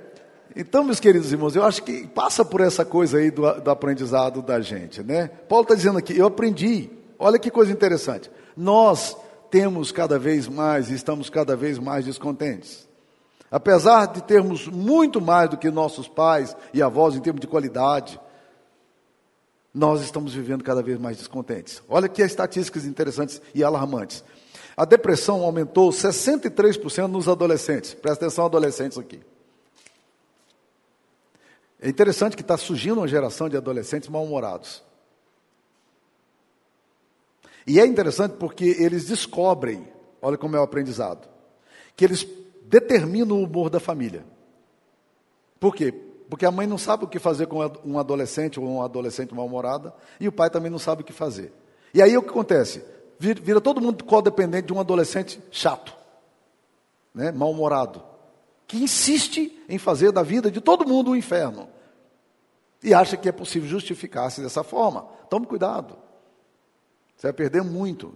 Então, 0.57 0.85
meus 0.85 0.99
queridos 0.99 1.31
irmãos, 1.31 1.55
eu 1.55 1.63
acho 1.63 1.83
que 1.83 2.07
passa 2.07 2.47
por 2.47 2.63
essa 2.63 2.83
coisa 2.83 3.19
aí 3.19 3.31
do, 3.31 3.43
do 3.61 3.71
aprendizado 3.71 4.41
da 4.41 4.59
gente, 4.63 5.03
né? 5.03 5.29
Paulo 5.47 5.65
está 5.65 5.75
dizendo 5.75 5.99
aqui, 5.99 6.17
eu 6.17 6.29
aprendi. 6.29 6.89
Olha 7.19 7.39
que 7.39 7.51
coisa 7.51 7.71
interessante. 7.71 8.31
Nós 8.57 9.15
temos 9.51 9.93
cada 9.93 10.19
vez 10.19 10.49
mais 10.49 10.89
e 10.89 10.95
estamos 10.95 11.29
cada 11.29 11.55
vez 11.55 11.79
mais 11.79 12.07
descontentes. 12.07 12.89
Apesar 13.51 14.07
de 14.07 14.23
termos 14.23 14.67
muito 14.67 15.21
mais 15.21 15.51
do 15.51 15.59
que 15.59 15.71
nossos 15.71 16.09
pais 16.09 16.57
e 16.73 16.81
avós 16.81 17.15
em 17.15 17.21
termos 17.21 17.43
de 17.43 17.47
qualidade, 17.47 18.19
nós 19.75 20.03
estamos 20.03 20.35
vivendo 20.35 20.63
cada 20.63 20.83
vez 20.83 20.99
mais 20.99 21.17
descontentes. 21.17 21.83
Olha 21.89 22.09
que 22.09 22.23
estatísticas 22.23 22.85
interessantes 22.85 23.41
e 23.55 23.65
alarmantes. 23.65 24.23
A 24.77 24.85
depressão 24.85 25.43
aumentou 25.43 25.91
63% 25.91 27.07
nos 27.07 27.29
adolescentes. 27.29 27.95
Presta 27.95 28.27
atenção, 28.27 28.47
adolescentes 28.47 28.99
aqui. 28.99 29.21
É 31.81 31.89
interessante 31.89 32.37
que 32.37 32.43
está 32.43 32.57
surgindo 32.57 32.99
uma 32.99 33.09
geração 33.09 33.49
de 33.49 33.57
adolescentes 33.57 34.09
mal-humorados. 34.09 34.83
E 37.67 37.81
é 37.81 37.87
interessante 37.87 38.37
porque 38.39 38.77
eles 38.79 39.07
descobrem, 39.07 39.89
olha 40.21 40.37
como 40.37 40.57
é 40.57 40.61
o 40.61 40.63
aprendizado, 40.63 41.29
que 41.97 42.05
eles 42.05 42.27
determinam 42.63 43.37
o 43.37 43.45
humor 43.45 43.69
da 43.69 43.81
família. 43.81 44.25
Por 45.59 45.75
quê? 45.75 45.95
Porque 46.33 46.47
a 46.47 46.51
mãe 46.51 46.67
não 46.67 46.79
sabe 46.79 47.05
o 47.05 47.07
que 47.07 47.19
fazer 47.19 47.47
com 47.47 47.59
um 47.85 47.99
adolescente 47.99 48.59
ou 48.59 48.67
uma 48.67 48.87
adolescente 48.87 49.35
mal-humorada, 49.35 49.93
e 50.19 50.27
o 50.27 50.33
pai 50.33 50.49
também 50.49 50.71
não 50.71 50.79
sabe 50.79 51.03
o 51.03 51.05
que 51.05 51.13
fazer. 51.13 51.53
E 51.93 52.01
aí 52.01 52.17
o 52.17 52.23
que 52.23 52.31
acontece? 52.31 52.83
Vira, 53.19 53.61
todo 53.61 53.83
mundo 53.83 54.03
codependente 54.03 54.69
de 54.69 54.73
um 54.73 54.81
adolescente 54.81 55.39
chato, 55.51 55.95
né? 57.15 57.31
mal-humorado, 57.33 58.03
que 58.67 58.79
insiste 58.83 59.63
em 59.69 59.77
fazer 59.77 60.11
da 60.11 60.23
vida 60.23 60.51
de 60.51 60.59
todo 60.59 60.89
mundo 60.89 61.11
um 61.11 61.17
inferno. 61.17 61.69
E 62.83 62.95
acha 62.95 63.15
que 63.15 63.29
é 63.29 63.33
possível 63.33 63.69
justificar-se 63.69 64.41
dessa 64.41 64.65
forma. 64.65 65.03
Tome 65.29 65.45
cuidado. 65.45 65.99
Você 67.15 67.27
vai 67.27 67.35
perder 67.35 67.63
muito. 67.63 68.15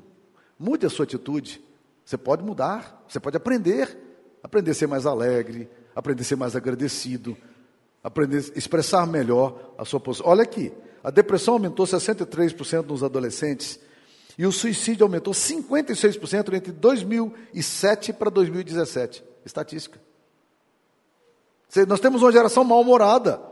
Mude 0.58 0.86
a 0.86 0.88
sua 0.88 1.04
atitude. 1.04 1.62
Você 2.02 2.16
pode 2.16 2.42
mudar, 2.42 3.04
você 3.06 3.20
pode 3.20 3.36
aprender. 3.36 3.94
Aprender 4.42 4.70
a 4.70 4.74
ser 4.74 4.86
mais 4.86 5.04
alegre, 5.04 5.68
aprender 5.94 6.22
a 6.22 6.24
ser 6.24 6.36
mais 6.36 6.56
agradecido, 6.56 7.36
aprender 8.06 8.52
a 8.54 8.56
expressar 8.56 9.04
melhor 9.04 9.74
a 9.76 9.84
sua 9.84 9.98
posição. 9.98 10.28
Olha 10.28 10.44
aqui, 10.44 10.72
a 11.02 11.10
depressão 11.10 11.54
aumentou 11.54 11.84
63% 11.84 12.86
nos 12.86 13.02
adolescentes 13.02 13.80
e 14.38 14.46
o 14.46 14.52
suicídio 14.52 15.04
aumentou 15.04 15.34
56% 15.34 16.54
entre 16.54 16.70
2007 16.70 18.12
para 18.12 18.30
2017. 18.30 19.24
Estatística. 19.44 20.00
Nós 21.88 21.98
temos 21.98 22.22
uma 22.22 22.30
geração 22.30 22.62
mal-humorada. 22.62 23.42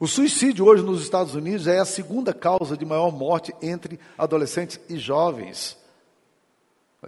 O 0.00 0.08
suicídio 0.08 0.66
hoje 0.66 0.82
nos 0.82 1.00
Estados 1.00 1.36
Unidos 1.36 1.68
é 1.68 1.78
a 1.78 1.84
segunda 1.84 2.34
causa 2.34 2.76
de 2.76 2.84
maior 2.84 3.12
morte 3.12 3.54
entre 3.62 4.00
adolescentes 4.18 4.80
e 4.88 4.98
jovens. 4.98 5.78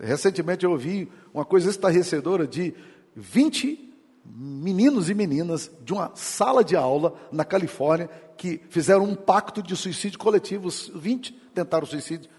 Recentemente 0.00 0.64
eu 0.64 0.70
ouvi 0.70 1.10
uma 1.34 1.44
coisa 1.44 1.68
estarrecedora 1.68 2.46
de 2.46 2.74
20 3.16 3.89
meninos 4.24 5.08
e 5.10 5.14
meninas 5.14 5.70
de 5.82 5.92
uma 5.92 6.12
sala 6.14 6.62
de 6.62 6.76
aula 6.76 7.14
na 7.32 7.44
Califórnia 7.44 8.08
que 8.36 8.60
fizeram 8.70 9.04
um 9.04 9.14
pacto 9.14 9.62
de 9.62 9.76
suicídio 9.76 10.18
coletivo. 10.18 10.68
Os 10.68 10.90
20 10.94 11.32
tentaram 11.54 11.86
suicídio 11.86 12.30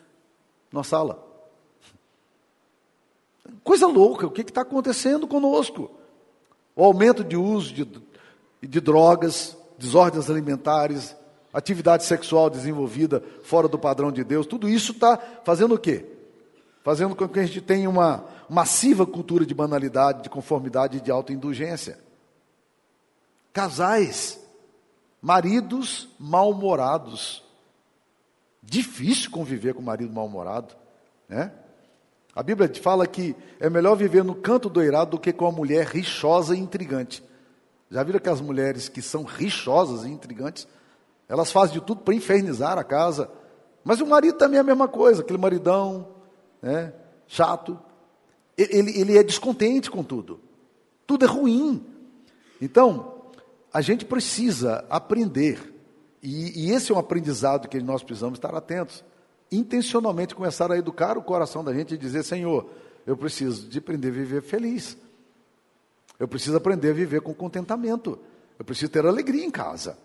na 0.72 0.84
sala. 0.84 1.28
Coisa 3.64 3.88
louca, 3.88 4.26
o 4.26 4.32
que 4.32 4.42
está 4.42 4.62
acontecendo 4.62 5.28
conosco? 5.28 5.92
O 6.76 6.84
aumento 6.84 7.24
de 7.24 7.36
uso 7.36 7.74
de, 7.74 7.88
de 8.62 8.80
drogas, 8.80 9.58
desordens 9.78 10.30
alimentares, 10.30 11.16
atividade 11.54 12.06
sexual 12.06 12.50
desenvolvida 12.50 13.22
fora 13.44 13.68
do 13.68 13.78
padrão 13.78 14.12
de 14.12 14.24
Deus, 14.24 14.46
tudo 14.46 14.70
isso 14.70 14.94
está 14.94 15.18
fazendo 15.44 15.76
o 15.76 15.80
quê? 15.80 16.06
Fazendo 16.84 17.16
com 17.16 17.28
que 17.28 17.40
a 17.40 17.46
gente 17.46 17.62
tenha 17.62 17.90
uma 17.90 18.26
massiva 18.50 19.06
cultura 19.06 19.46
de 19.46 19.54
banalidade, 19.54 20.24
de 20.24 20.30
conformidade 20.30 20.98
e 20.98 21.02
de 21.02 21.12
autoindulgência. 21.12 22.00
Casais, 23.54 24.40
maridos 25.22 26.10
mal-humorados. 26.20 27.44
Difícil 28.64 29.30
conviver 29.32 29.74
com 29.74 29.82
marido 29.82 30.14
mal-humorado, 30.14 30.76
né? 31.28 31.52
A 32.34 32.42
Bíblia 32.42 32.72
fala 32.82 33.06
que 33.06 33.36
é 33.60 33.70
melhor 33.70 33.96
viver 33.96 34.24
no 34.24 34.34
canto 34.34 34.70
do 34.70 34.82
eirado 34.82 35.12
do 35.12 35.20
que 35.20 35.34
com 35.34 35.46
a 35.46 35.52
mulher 35.52 35.86
rixosa 35.86 36.56
e 36.56 36.60
intrigante. 36.60 37.22
Já 37.90 38.04
viram 38.04 38.20
que 38.20 38.30
as 38.30 38.40
mulheres 38.40 38.88
que 38.88 39.02
são 39.02 39.24
rixosas 39.24 40.06
e 40.06 40.10
intrigantes, 40.10 40.66
elas 41.28 41.52
fazem 41.52 41.74
de 41.74 41.86
tudo 41.86 42.02
para 42.02 42.16
infernizar 42.16 42.78
a 42.78 42.84
casa. 42.86 43.30
Mas 43.84 44.00
o 44.00 44.08
marido 44.08 44.38
também 44.38 44.58
é 44.58 44.62
a 44.62 44.64
mesma 44.64 44.88
coisa, 44.88 45.22
aquele 45.22 45.40
maridão, 45.40 46.08
né, 46.62 46.94
chato. 47.28 47.80
Ele, 48.58 49.00
ele 49.00 49.18
é 49.18 49.24
descontente 49.24 49.90
com 49.90 50.04
tudo. 50.04 50.40
Tudo 51.08 51.26
é 51.26 51.28
ruim. 51.28 51.86
Então, 52.62 53.22
a 53.74 53.82
gente 53.82 54.06
precisa 54.06 54.86
aprender, 54.90 55.74
e, 56.22 56.68
e 56.68 56.72
esse 56.72 56.92
é 56.92 56.96
um 56.96 57.00
aprendizado 57.00 57.68
que 57.68 57.80
nós 57.82 58.04
precisamos 58.04 58.38
estar 58.38 58.54
atentos 58.54 59.04
intencionalmente 59.52 60.34
começar 60.34 60.72
a 60.72 60.78
educar 60.78 61.18
o 61.18 61.22
coração 61.22 61.64
da 61.64 61.74
gente 61.74 61.94
e 61.94 61.98
dizer: 61.98 62.24
Senhor, 62.24 62.70
eu 63.06 63.18
preciso 63.18 63.68
de 63.68 63.80
aprender 63.80 64.08
a 64.08 64.12
viver 64.12 64.42
feliz. 64.42 64.98
Eu 66.18 66.28
preciso 66.28 66.56
aprender 66.56 66.92
a 66.92 66.94
viver 66.94 67.22
com 67.22 67.34
contentamento. 67.34 68.18
Eu 68.58 68.64
preciso 68.64 68.92
ter 68.92 69.06
alegria 69.06 69.44
em 69.44 69.52
casa. 69.52 69.98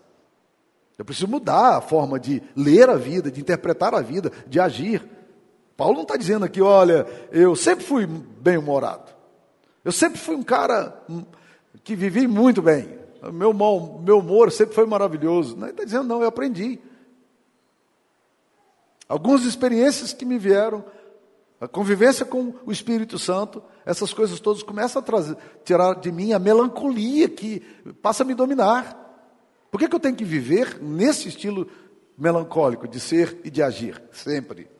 Eu 0.97 1.05
preciso 1.05 1.27
mudar 1.27 1.77
a 1.77 1.81
forma 1.81 2.19
de 2.19 2.41
ler 2.55 2.89
a 2.89 2.95
vida, 2.95 3.29
de 3.29 3.39
interpretar 3.39 3.93
a 3.93 4.01
vida, 4.01 4.31
de 4.47 4.59
agir. 4.59 5.07
Paulo 5.77 5.93
não 5.93 6.01
está 6.01 6.17
dizendo 6.17 6.43
aqui, 6.43 6.59
olha, 6.59 7.05
eu 7.31 7.55
sempre 7.55 7.85
fui 7.85 8.07
bem-humorado. 8.07 9.11
Eu 9.85 9.91
sempre 9.91 10.19
fui 10.19 10.35
um 10.35 10.41
cara 10.41 10.99
que 11.83 11.95
vivi 11.95 12.27
muito 12.27 12.63
bem. 12.63 12.97
Meu, 13.31 13.53
meu 13.53 14.19
humor 14.19 14.51
sempre 14.51 14.73
foi 14.73 14.87
maravilhoso. 14.87 15.55
Não, 15.55 15.67
está 15.67 15.83
dizendo, 15.83 16.05
não, 16.05 16.21
eu 16.21 16.27
aprendi. 16.27 16.79
Algumas 19.07 19.45
experiências 19.45 20.13
que 20.13 20.25
me 20.25 20.39
vieram, 20.39 20.83
a 21.61 21.67
convivência 21.67 22.25
com 22.25 22.55
o 22.65 22.71
Espírito 22.71 23.19
Santo, 23.19 23.61
essas 23.85 24.11
coisas 24.11 24.39
todas 24.39 24.63
começam 24.63 24.99
a 24.99 25.05
trazer, 25.05 25.37
tirar 25.63 25.93
de 25.93 26.11
mim 26.11 26.33
a 26.33 26.39
melancolia 26.39 27.29
que 27.29 27.59
passa 28.01 28.23
a 28.23 28.25
me 28.25 28.33
dominar. 28.33 29.05
Por 29.69 29.79
que, 29.79 29.87
que 29.87 29.95
eu 29.95 29.99
tenho 29.99 30.15
que 30.15 30.25
viver 30.25 30.81
nesse 30.81 31.29
estilo 31.29 31.69
melancólico 32.17 32.87
de 32.87 32.99
ser 32.99 33.39
e 33.43 33.51
de 33.51 33.61
agir, 33.61 34.01
sempre? 34.11 34.76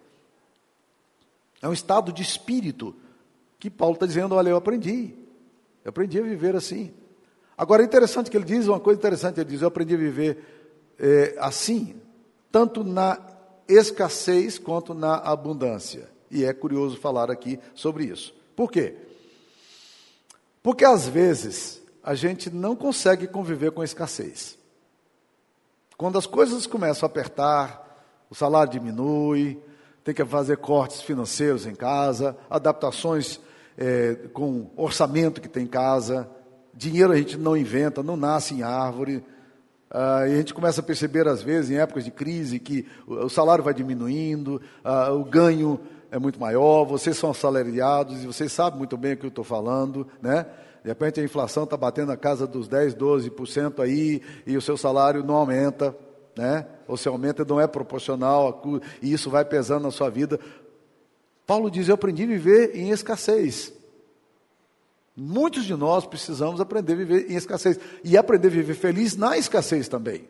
É 1.62 1.68
um 1.68 1.74
estado 1.74 2.12
de 2.12 2.22
espírito 2.22 2.96
que 3.60 3.70
Paulo 3.70 3.96
está 3.96 4.06
dizendo: 4.06 4.36
olha, 4.36 4.50
eu 4.50 4.58
aprendi, 4.58 5.14
eu 5.84 5.90
aprendi 5.90 6.20
a 6.20 6.24
viver 6.24 6.56
assim. 6.56 6.94
Agora 7.58 7.82
é 7.82 7.86
interessante 7.86 8.30
que 8.30 8.38
ele 8.38 8.46
diz 8.46 8.68
uma 8.68 8.80
coisa 8.80 9.00
interessante: 9.00 9.40
ele 9.40 9.50
diz, 9.50 9.62
eu 9.62 9.68
aprendi 9.68 9.96
a 9.96 9.98
viver 9.98 10.44
é, 11.00 11.36
assim, 11.40 11.96
tanto 12.52 12.84
na 12.84 13.20
escassez 13.68 14.58
quanto 14.60 14.94
na 14.94 15.16
abundância. 15.16 16.10
E 16.30 16.44
é 16.44 16.54
curioso 16.54 16.98
falar 16.98 17.32
aqui 17.32 17.60
sobre 17.74 18.06
isso. 18.06 18.34
Por 18.56 18.72
quê? 18.72 18.96
Porque 20.62 20.84
às 20.84 21.08
vezes 21.08 21.82
a 22.04 22.14
gente 22.14 22.50
não 22.50 22.76
consegue 22.76 23.28
conviver 23.28 23.72
com 23.72 23.82
a 23.82 23.86
escassez. 23.86 24.58
Quando 25.98 26.18
as 26.18 26.26
coisas 26.26 26.68
começam 26.68 27.08
a 27.08 27.10
apertar, 27.10 28.26
o 28.30 28.36
salário 28.36 28.72
diminui, 28.72 29.60
tem 30.08 30.16
que 30.16 30.24
fazer 30.24 30.56
cortes 30.56 31.02
financeiros 31.02 31.66
em 31.66 31.76
casa, 31.76 32.38
adaptações 32.50 33.42
é, 33.78 34.16
com 34.32 34.72
orçamento 34.78 35.42
que 35.42 35.50
tem 35.50 35.66
em 35.66 35.68
casa, 35.68 36.30
dinheiro 36.74 37.12
a 37.12 37.18
gente 37.18 37.38
não 37.38 37.58
inventa, 37.58 38.02
não 38.02 38.16
nasce 38.16 38.56
em 38.56 38.64
árvore, 38.64 39.24
Uh, 39.90 40.28
e 40.28 40.34
a 40.34 40.38
gente 40.38 40.54
começa 40.54 40.82
a 40.82 40.84
perceber, 40.84 41.30
às 41.30 41.42
vezes, 41.42 41.72
em 41.72 41.78
épocas 41.78 42.04
de 42.04 42.12
crise, 42.12 42.60
que 42.60 42.86
o, 43.08 43.30
salário 43.30 43.64
vai 43.64 43.74
diminuindo, 43.74 44.62
uh, 44.84 45.14
o 45.14 45.24
ganho 45.24 45.80
é 46.12 46.20
muito 46.20 46.38
maior, 46.38 46.84
vocês 46.84 47.18
são 47.18 47.32
assalariados 47.32 48.22
e 48.22 48.28
vocês 48.28 48.52
sabem 48.52 48.78
muito 48.78 48.98
bem 48.98 49.14
o 49.14 49.18
que 49.18 49.26
eu 49.26 49.30
estou 49.30 49.46
falando, 49.46 50.06
né? 50.22 50.46
De 50.84 50.90
repente 50.90 51.22
a 51.22 51.24
inflação 51.24 51.64
está 51.64 51.78
batendo 51.78 52.10
na 52.10 52.18
casa 52.18 52.46
dos 52.46 52.68
10, 52.68 52.96
12% 52.96 53.82
aí 53.82 54.22
e 54.46 54.58
o 54.58 54.62
seu 54.62 54.76
salário 54.76 55.24
não 55.24 55.36
aumenta, 55.36 55.96
né? 56.38 56.66
Ou 56.88 56.96
se 56.96 57.08
aumenta, 57.08 57.44
não 57.44 57.60
é 57.60 57.68
proporcional 57.68 58.62
e 59.02 59.12
isso 59.12 59.30
vai 59.30 59.44
pesando 59.44 59.84
na 59.84 59.92
sua 59.92 60.10
vida. 60.10 60.40
Paulo 61.46 61.72
diz: 61.72 61.88
Eu 61.88 61.96
aprendi 61.96 62.24
a 62.24 62.28
viver 62.28 62.76
em 62.76 62.92
escassez. 62.92 63.74
Muitos 65.16 65.66
de 65.66 65.74
nós 65.74 66.06
precisamos 66.06 66.62
aprender 66.62 66.94
a 66.94 66.98
viver 66.98 67.32
em 67.32 67.36
escassez 67.36 67.80
e 68.04 68.16
aprender 68.16 68.50
a 68.50 68.52
viver 68.52 68.76
feliz 68.76 69.16
na 69.16 69.36
escassez 69.38 69.88
também. 69.88 70.28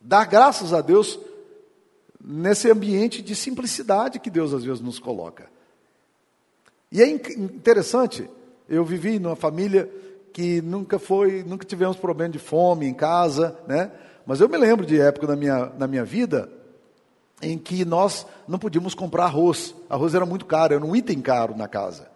Dar 0.00 0.24
graças 0.24 0.72
a 0.72 0.80
Deus 0.80 1.18
nesse 2.20 2.68
ambiente 2.68 3.22
de 3.22 3.36
simplicidade 3.36 4.18
que 4.18 4.28
Deus 4.28 4.52
às 4.52 4.64
vezes 4.64 4.80
nos 4.80 4.98
coloca. 4.98 5.48
E 6.90 7.00
é 7.00 7.08
interessante, 7.08 8.28
eu 8.68 8.84
vivi 8.84 9.18
numa 9.18 9.36
família 9.36 9.90
que 10.32 10.60
nunca 10.60 10.98
foi, 10.98 11.42
nunca 11.44 11.64
tivemos 11.64 11.96
problema 11.96 12.32
de 12.32 12.38
fome 12.38 12.86
em 12.86 12.94
casa, 12.94 13.58
né? 13.66 13.90
Mas 14.26 14.40
eu 14.40 14.48
me 14.48 14.56
lembro 14.56 14.84
de 14.84 15.00
época 15.00 15.28
na 15.28 15.36
minha, 15.36 15.72
na 15.78 15.86
minha 15.86 16.04
vida 16.04 16.50
em 17.40 17.56
que 17.56 17.84
nós 17.84 18.26
não 18.48 18.58
podíamos 18.58 18.94
comprar 18.94 19.24
arroz. 19.24 19.74
Arroz 19.88 20.14
era 20.14 20.26
muito 20.26 20.44
caro, 20.46 20.74
era 20.74 20.84
um 20.84 20.96
item 20.96 21.20
caro 21.20 21.56
na 21.56 21.68
casa. 21.68 22.08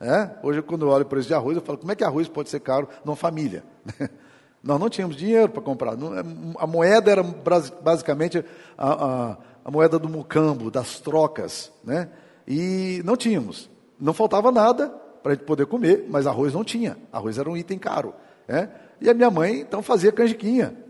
É? 0.00 0.30
Hoje, 0.42 0.62
quando 0.62 0.86
eu 0.86 0.90
olho 0.90 1.04
o 1.04 1.08
preço 1.08 1.26
de 1.26 1.34
arroz, 1.34 1.56
eu 1.56 1.62
falo, 1.62 1.78
como 1.78 1.90
é 1.90 1.96
que 1.96 2.04
arroz 2.04 2.28
pode 2.28 2.50
ser 2.50 2.60
caro 2.60 2.88
numa 3.04 3.16
família? 3.16 3.64
Nós 4.62 4.78
não 4.78 4.90
tínhamos 4.90 5.16
dinheiro 5.16 5.48
para 5.48 5.62
comprar. 5.62 5.94
É, 5.94 6.22
a 6.58 6.66
moeda 6.66 7.10
era 7.10 7.22
basicamente 7.22 8.44
a, 8.76 8.92
a, 8.92 9.36
a, 9.64 9.70
moeda 9.70 9.98
do 9.98 10.08
mucambo, 10.08 10.70
das 10.70 11.00
trocas. 11.00 11.72
Né? 11.82 12.08
E 12.46 13.00
não 13.04 13.16
tínhamos. 13.16 13.70
Não 13.98 14.12
faltava 14.12 14.52
nada 14.52 14.88
para 15.22 15.32
a 15.32 15.34
gente 15.34 15.44
poder 15.44 15.66
comer, 15.66 16.06
mas 16.08 16.26
arroz 16.26 16.52
não 16.52 16.62
tinha. 16.62 16.98
Arroz 17.10 17.38
era 17.38 17.48
um 17.48 17.56
item 17.56 17.78
caro. 17.78 18.12
Né? 18.46 18.68
E 19.00 19.08
a 19.08 19.14
minha 19.14 19.30
mãe, 19.30 19.60
então, 19.60 19.82
fazia 19.82 20.12
canjiquinha. 20.12 20.85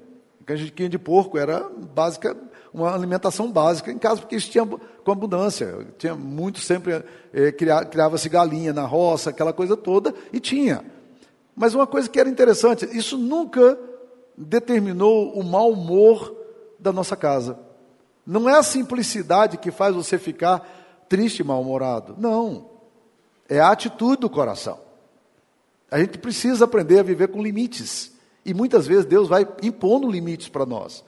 Canjiquinha 0.47 0.89
de 0.89 0.99
porco 0.99 1.37
era 1.37 1.69
básica, 1.93 2.37
uma 2.73 2.95
alimentação 2.95 3.51
básica 3.51 3.91
em 3.91 3.99
casa, 3.99 4.21
porque 4.21 4.37
isso 4.37 4.49
tinha 4.49 4.65
com 4.65 5.13
abundância. 5.13 5.87
Tinha 5.99 6.15
muito 6.15 6.61
sempre, 6.61 7.05
é, 7.33 7.51
criava-se 7.51 8.29
galinha 8.29 8.73
na 8.73 8.87
roça, 8.87 9.31
aquela 9.31 9.53
coisa 9.53 9.77
toda, 9.77 10.15
e 10.33 10.39
tinha. 10.39 10.85
Mas 11.55 11.75
uma 11.75 11.87
coisa 11.87 12.09
que 12.09 12.21
era 12.21 12.29
interessante, 12.29 12.89
isso 12.97 13.19
nunca 13.19 13.77
determinou 14.39 15.33
o 15.33 15.43
mau 15.43 15.73
humor 15.73 16.33
da 16.79 16.93
nossa 16.93 17.17
casa. 17.17 17.59
Não 18.25 18.49
é 18.49 18.57
a 18.57 18.63
simplicidade 18.63 19.57
que 19.57 19.73
faz 19.73 19.95
você 19.95 20.17
ficar 20.19 21.05
triste 21.09 21.41
e 21.41 21.45
mal-humorado. 21.45 22.15
Não. 22.19 22.71
É 23.49 23.59
a 23.59 23.71
atitude 23.71 24.21
do 24.21 24.31
coração. 24.31 24.79
A 25.91 25.99
gente 25.99 26.19
precisa 26.19 26.65
aprender 26.65 27.01
a 27.01 27.03
viver 27.03 27.29
com 27.29 27.43
limites. 27.43 28.16
E 28.47 28.55
muitas 28.55 28.87
vezes 28.87 29.05
Deus 29.05 29.29
vai 29.29 29.47
impondo 29.63 30.11
limites 30.11 30.49
para 30.49 30.65
nós. 30.65 31.05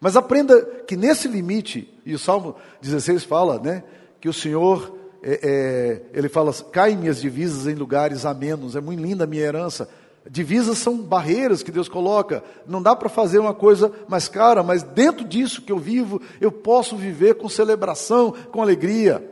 Mas 0.00 0.16
aprenda 0.16 0.58
que 0.86 0.96
nesse 0.96 1.28
limite, 1.28 1.92
e 2.06 2.14
o 2.14 2.18
Salmo 2.18 2.56
16 2.80 3.22
fala, 3.24 3.58
né, 3.58 3.84
que 4.18 4.28
o 4.28 4.32
Senhor, 4.32 4.96
é, 5.22 5.40
é, 5.42 6.18
ele 6.18 6.30
fala, 6.30 6.52
caem 6.72 6.96
minhas 6.96 7.20
divisas 7.20 7.66
em 7.66 7.74
lugares 7.74 8.24
amenos, 8.24 8.74
é 8.74 8.80
muito 8.80 9.02
linda 9.02 9.24
a 9.24 9.26
minha 9.26 9.42
herança. 9.42 9.88
Divisas 10.28 10.78
são 10.78 10.96
barreiras 10.98 11.62
que 11.62 11.70
Deus 11.70 11.88
coloca. 11.88 12.42
Não 12.66 12.82
dá 12.82 12.96
para 12.96 13.08
fazer 13.10 13.38
uma 13.38 13.54
coisa 13.54 13.92
mais 14.08 14.26
cara, 14.28 14.62
mas 14.62 14.82
dentro 14.82 15.24
disso 15.24 15.62
que 15.62 15.72
eu 15.72 15.78
vivo, 15.78 16.20
eu 16.40 16.50
posso 16.50 16.96
viver 16.96 17.34
com 17.34 17.48
celebração, 17.48 18.32
com 18.50 18.62
alegria. 18.62 19.22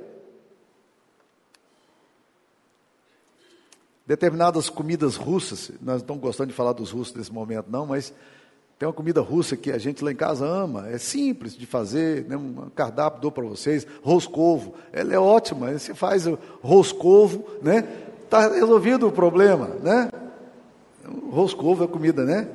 Determinadas 4.08 4.70
comidas 4.70 5.16
russas, 5.16 5.70
nós 5.82 6.02
não 6.02 6.16
gostando 6.16 6.48
de 6.48 6.54
falar 6.54 6.72
dos 6.72 6.90
russos 6.90 7.14
nesse 7.14 7.30
momento, 7.30 7.66
não, 7.68 7.84
mas 7.84 8.10
tem 8.78 8.88
uma 8.88 8.94
comida 8.94 9.20
russa 9.20 9.54
que 9.54 9.70
a 9.70 9.76
gente 9.76 10.02
lá 10.02 10.10
em 10.10 10.16
casa 10.16 10.46
ama, 10.46 10.88
é 10.88 10.96
simples 10.96 11.54
de 11.54 11.66
fazer, 11.66 12.24
né? 12.26 12.34
um 12.34 12.70
cardápio 12.74 13.20
dou 13.20 13.30
para 13.30 13.44
vocês, 13.44 13.86
roscovo, 14.02 14.72
ela 14.94 15.12
é 15.12 15.18
ótima, 15.18 15.72
você 15.72 15.92
faz 15.92 16.24
roscovo, 16.62 17.44
né? 17.60 17.86
Está 18.24 18.48
resolvido 18.48 19.06
o 19.06 19.12
problema, 19.12 19.66
né? 19.82 20.10
Roscovo 21.30 21.84
é 21.84 21.86
comida, 21.86 22.24
né? 22.24 22.48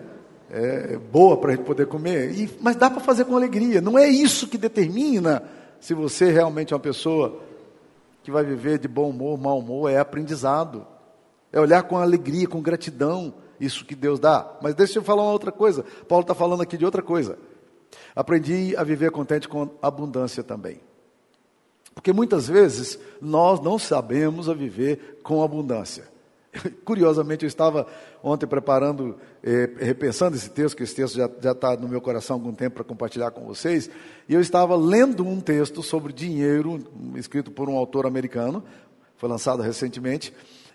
É 0.50 0.98
boa 0.98 1.38
para 1.38 1.52
a 1.52 1.56
gente 1.56 1.66
poder 1.66 1.86
comer, 1.86 2.32
e, 2.32 2.50
mas 2.60 2.76
dá 2.76 2.90
para 2.90 3.00
fazer 3.00 3.26
com 3.26 3.36
alegria. 3.36 3.80
Não 3.80 3.96
é 3.96 4.08
isso 4.08 4.48
que 4.48 4.58
determina 4.58 5.44
se 5.80 5.94
você 5.94 6.32
realmente 6.32 6.74
é 6.74 6.76
uma 6.76 6.82
pessoa 6.82 7.40
que 8.24 8.32
vai 8.32 8.44
viver 8.44 8.80
de 8.80 8.88
bom 8.88 9.12
humor, 9.12 9.38
mau 9.38 9.60
humor, 9.60 9.92
é 9.92 10.00
aprendizado. 10.00 10.88
É 11.54 11.60
olhar 11.60 11.84
com 11.84 11.98
alegria, 11.98 12.48
com 12.48 12.62
gratidão, 12.62 13.34
isso 13.60 13.86
que 13.86 13.96
Deus 13.96 14.20
dá. 14.20 14.58
Mas 14.62 14.76
deixa 14.76 15.00
eu 15.00 15.04
falar 15.04 15.24
uma 15.24 15.32
outra 15.32 15.52
coisa. 15.52 15.86
Paulo 16.08 16.24
está 16.24 16.34
falando 16.34 16.62
aqui 16.62 16.76
de 16.76 16.84
outra 16.84 17.02
coisa. 17.02 17.38
Aprendi 18.16 18.76
a 18.76 18.84
viver 18.84 19.12
contente 19.12 19.48
com 19.48 19.70
abundância 19.82 20.44
também. 20.44 20.82
Porque 21.94 22.12
muitas 22.12 22.48
vezes 22.48 23.00
nós 23.22 23.60
não 23.62 23.78
sabemos 23.78 24.50
a 24.50 24.54
viver 24.54 25.20
com 25.24 25.44
abundância. 25.44 26.12
Curiosamente, 26.84 27.46
eu 27.46 27.48
estava 27.48 27.88
ontem 28.24 28.48
preparando, 28.48 29.18
eh, 29.44 29.70
repensando 29.78 30.36
esse 30.36 30.50
texto, 30.50 30.76
que 30.76 30.84
esse 30.84 30.96
texto 30.96 31.16
já 31.16 31.52
está 31.52 31.76
no 31.76 31.88
meu 31.88 32.02
coração 32.02 32.36
há 32.36 32.40
algum 32.40 32.54
tempo 32.54 32.76
para 32.76 32.84
compartilhar 32.84 33.32
com 33.32 33.46
vocês, 33.46 33.90
e 34.28 34.34
eu 34.34 34.42
estava 34.42 34.76
lendo 34.76 35.26
um 35.26 35.40
texto 35.40 35.82
sobre 35.82 36.14
dinheiro, 36.14 36.80
escrito 37.16 37.52
por 37.52 37.70
um 37.70 37.76
autor 37.76 38.06
americano, 38.06 38.64
foi 39.18 39.30
lançado 39.30 39.62
recentemente, 39.62 40.34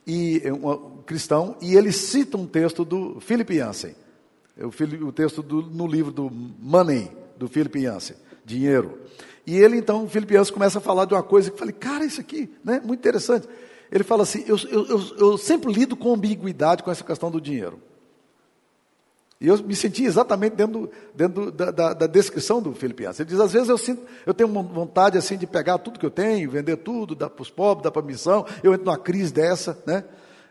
e 0.08 0.42
um 0.50 1.02
cristão, 1.04 1.54
e 1.60 1.76
ele 1.76 1.92
cita 1.92 2.38
um 2.38 2.46
texto 2.46 2.82
do 2.82 3.20
Philip 3.20 3.54
Yancey, 3.54 3.94
o, 4.56 5.06
o 5.06 5.12
texto 5.12 5.42
do, 5.42 5.60
no 5.60 5.86
livro 5.86 6.10
do 6.10 6.30
Money, 6.30 7.12
do 7.36 7.46
Philip 7.46 7.78
Yancey, 7.78 8.16
dinheiro. 8.42 8.98
E 9.46 9.58
ele 9.58 9.76
então, 9.76 10.04
o 10.04 10.08
Philip 10.08 10.34
Yancey 10.34 10.52
começa 10.52 10.78
a 10.78 10.80
falar 10.80 11.04
de 11.04 11.12
uma 11.12 11.22
coisa 11.22 11.50
que 11.50 11.54
eu 11.54 11.58
falei, 11.58 11.74
cara, 11.74 12.06
isso 12.06 12.22
aqui, 12.22 12.50
né, 12.64 12.80
muito 12.82 13.00
interessante. 13.00 13.46
Ele 13.92 14.02
fala 14.02 14.22
assim: 14.22 14.44
eu, 14.46 14.58
eu, 14.70 14.86
eu, 14.86 15.16
eu 15.18 15.38
sempre 15.38 15.70
lido 15.70 15.94
com 15.94 16.14
ambiguidade 16.14 16.82
com 16.82 16.90
essa 16.90 17.04
questão 17.04 17.30
do 17.30 17.40
dinheiro. 17.40 17.78
E 19.40 19.46
eu 19.46 19.56
me 19.58 19.76
senti 19.76 20.04
exatamente 20.04 20.56
dentro, 20.56 20.90
dentro 21.14 21.52
da, 21.52 21.70
da, 21.70 21.92
da, 21.94 22.06
descrição 22.08 22.60
do 22.60 22.72
Filipiense. 22.72 23.22
Ele 23.22 23.30
diz, 23.30 23.38
às 23.38 23.52
vezes 23.52 23.68
eu 23.68 23.78
sinto, 23.78 24.02
eu 24.26 24.34
tenho 24.34 24.48
vontade 24.48 25.16
assim 25.16 25.36
de 25.36 25.46
pegar 25.46 25.78
tudo 25.78 25.98
que 25.98 26.04
eu 26.04 26.10
tenho, 26.10 26.50
vender 26.50 26.76
tudo, 26.78 27.14
dar 27.14 27.30
para 27.30 27.42
os 27.42 27.50
pobres, 27.50 27.84
dar 27.84 27.92
para 27.92 28.02
a 28.02 28.04
missão, 28.04 28.44
eu 28.64 28.74
entro 28.74 28.86
numa 28.86 28.98
crise 28.98 29.32
dessa, 29.32 29.78
né? 29.86 30.02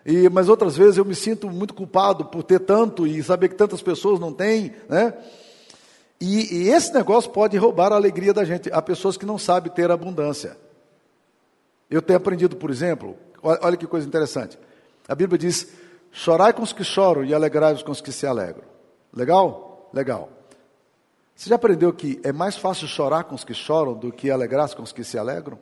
E, 0.06 0.30
mas 0.30 0.48
outras 0.48 0.78
vezes 0.78 0.96
eu 0.98 1.04
me 1.04 1.16
sinto 1.16 1.50
muito 1.50 1.74
culpado 1.74 2.24
por 2.24 2.44
ter 2.44 2.62
tanto 2.62 3.06
e 3.06 3.22
saber 3.22 3.50
que 3.50 3.56
tantas 3.56 3.82
pessoas 3.82 4.22
não 4.22 4.32
têm, 4.32 4.74
né? 4.88 5.14
E, 6.20 6.64
e 6.64 6.70
esse 6.70 6.94
negócio 6.94 7.30
pode 7.30 7.58
roubar 7.58 7.92
a 7.92 7.96
alegria 7.96 8.34
da 8.34 8.46
gente. 8.46 8.72
Há 8.72 8.82
pessoas 8.82 9.18
que 9.18 9.26
não 9.26 9.38
sabem 9.38 9.70
ter 9.70 9.92
abundância. 9.92 10.56
Eu 11.92 12.02
tenho 12.02 12.16
aprendido, 12.16 12.56
por 12.56 12.72
exemplo, 12.72 13.18
olha 13.44 13.76
que 13.76 13.86
coisa 13.86 14.08
interessante. 14.08 14.58
A 15.10 15.14
Bíblia 15.14 15.38
diz: 15.38 15.68
chorai 16.10 16.54
com 16.54 16.64
os 16.64 16.72
que 16.72 16.86
choram 16.86 17.26
e 17.26 17.34
alegrai-vos 17.34 17.84
com 17.84 17.92
os 17.92 18.00
que 18.00 18.14
se 18.14 18.26
alegram. 18.26 18.77
Legal? 19.18 19.90
Legal. 19.92 20.30
Você 21.36 21.50
já 21.50 21.56
aprendeu 21.56 21.92
que 21.92 22.20
é 22.24 22.32
mais 22.32 22.56
fácil 22.56 22.88
chorar 22.88 23.24
com 23.24 23.34
os 23.34 23.44
que 23.44 23.54
choram 23.54 23.96
do 23.96 24.12
que 24.12 24.30
alegrar-se 24.30 24.76
com 24.76 24.84
os 24.84 24.92
que 24.92 25.04
se 25.04 25.18
alegram? 25.18 25.58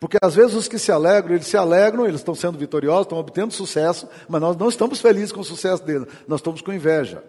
Porque 0.00 0.18
às 0.20 0.34
vezes 0.34 0.54
os 0.54 0.66
que 0.66 0.80
se 0.80 0.90
alegram, 0.90 1.34
eles 1.34 1.46
se 1.46 1.56
alegram, 1.56 2.06
eles 2.06 2.20
estão 2.20 2.34
sendo 2.34 2.58
vitoriosos, 2.58 3.06
estão 3.06 3.18
obtendo 3.18 3.52
sucesso, 3.52 4.08
mas 4.28 4.40
nós 4.40 4.56
não 4.56 4.68
estamos 4.68 5.00
felizes 5.00 5.30
com 5.30 5.40
o 5.40 5.44
sucesso 5.44 5.84
deles, 5.84 6.08
nós 6.26 6.40
estamos 6.40 6.60
com 6.60 6.72
inveja. 6.72 7.22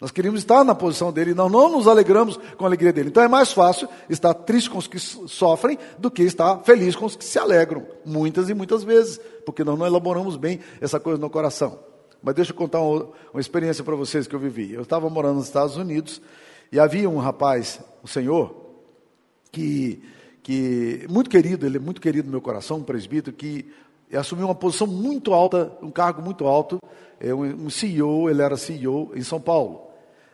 Nós 0.00 0.12
queríamos 0.12 0.40
estar 0.40 0.64
na 0.64 0.74
posição 0.74 1.12
dele 1.12 1.34
nós 1.34 1.50
não 1.50 1.68
nos 1.68 1.86
alegramos 1.86 2.38
com 2.56 2.64
a 2.64 2.68
alegria 2.68 2.92
dele. 2.92 3.08
Então 3.08 3.22
é 3.22 3.28
mais 3.28 3.52
fácil 3.52 3.88
estar 4.08 4.32
triste 4.32 4.70
com 4.70 4.78
os 4.78 4.86
que 4.86 4.98
sofrem 5.00 5.78
do 5.98 6.10
que 6.10 6.22
estar 6.22 6.60
feliz 6.60 6.94
com 6.94 7.06
os 7.06 7.16
que 7.16 7.24
se 7.24 7.38
alegram, 7.40 7.84
muitas 8.04 8.48
e 8.48 8.54
muitas 8.54 8.84
vezes, 8.84 9.20
porque 9.44 9.64
nós 9.64 9.76
não 9.76 9.86
elaboramos 9.86 10.36
bem 10.36 10.60
essa 10.80 11.00
coisa 11.00 11.20
no 11.20 11.28
coração. 11.28 11.89
Mas 12.22 12.34
deixa 12.34 12.52
eu 12.52 12.56
contar 12.56 12.80
uma, 12.80 13.08
uma 13.32 13.40
experiência 13.40 13.82
para 13.82 13.96
vocês 13.96 14.26
que 14.26 14.34
eu 14.34 14.38
vivi. 14.38 14.72
Eu 14.72 14.82
estava 14.82 15.08
morando 15.08 15.36
nos 15.36 15.46
Estados 15.46 15.76
Unidos 15.76 16.20
e 16.70 16.78
havia 16.78 17.08
um 17.08 17.18
rapaz, 17.18 17.80
um 18.04 18.06
senhor, 18.06 18.54
que, 19.50 20.02
que 20.42 21.06
muito 21.08 21.30
querido, 21.30 21.66
ele 21.66 21.76
é 21.76 21.80
muito 21.80 22.00
querido 22.00 22.26
no 22.26 22.32
meu 22.32 22.40
coração, 22.40 22.78
um 22.78 22.82
presbítero, 22.82 23.34
que 23.34 23.70
assumiu 24.12 24.46
uma 24.46 24.54
posição 24.54 24.86
muito 24.86 25.32
alta, 25.32 25.72
um 25.82 25.90
cargo 25.90 26.22
muito 26.22 26.46
alto, 26.46 26.78
é 27.18 27.34
um 27.34 27.68
CEO, 27.70 28.30
ele 28.30 28.42
era 28.42 28.56
CEO 28.56 29.12
em 29.14 29.22
São 29.22 29.40
Paulo. 29.40 29.90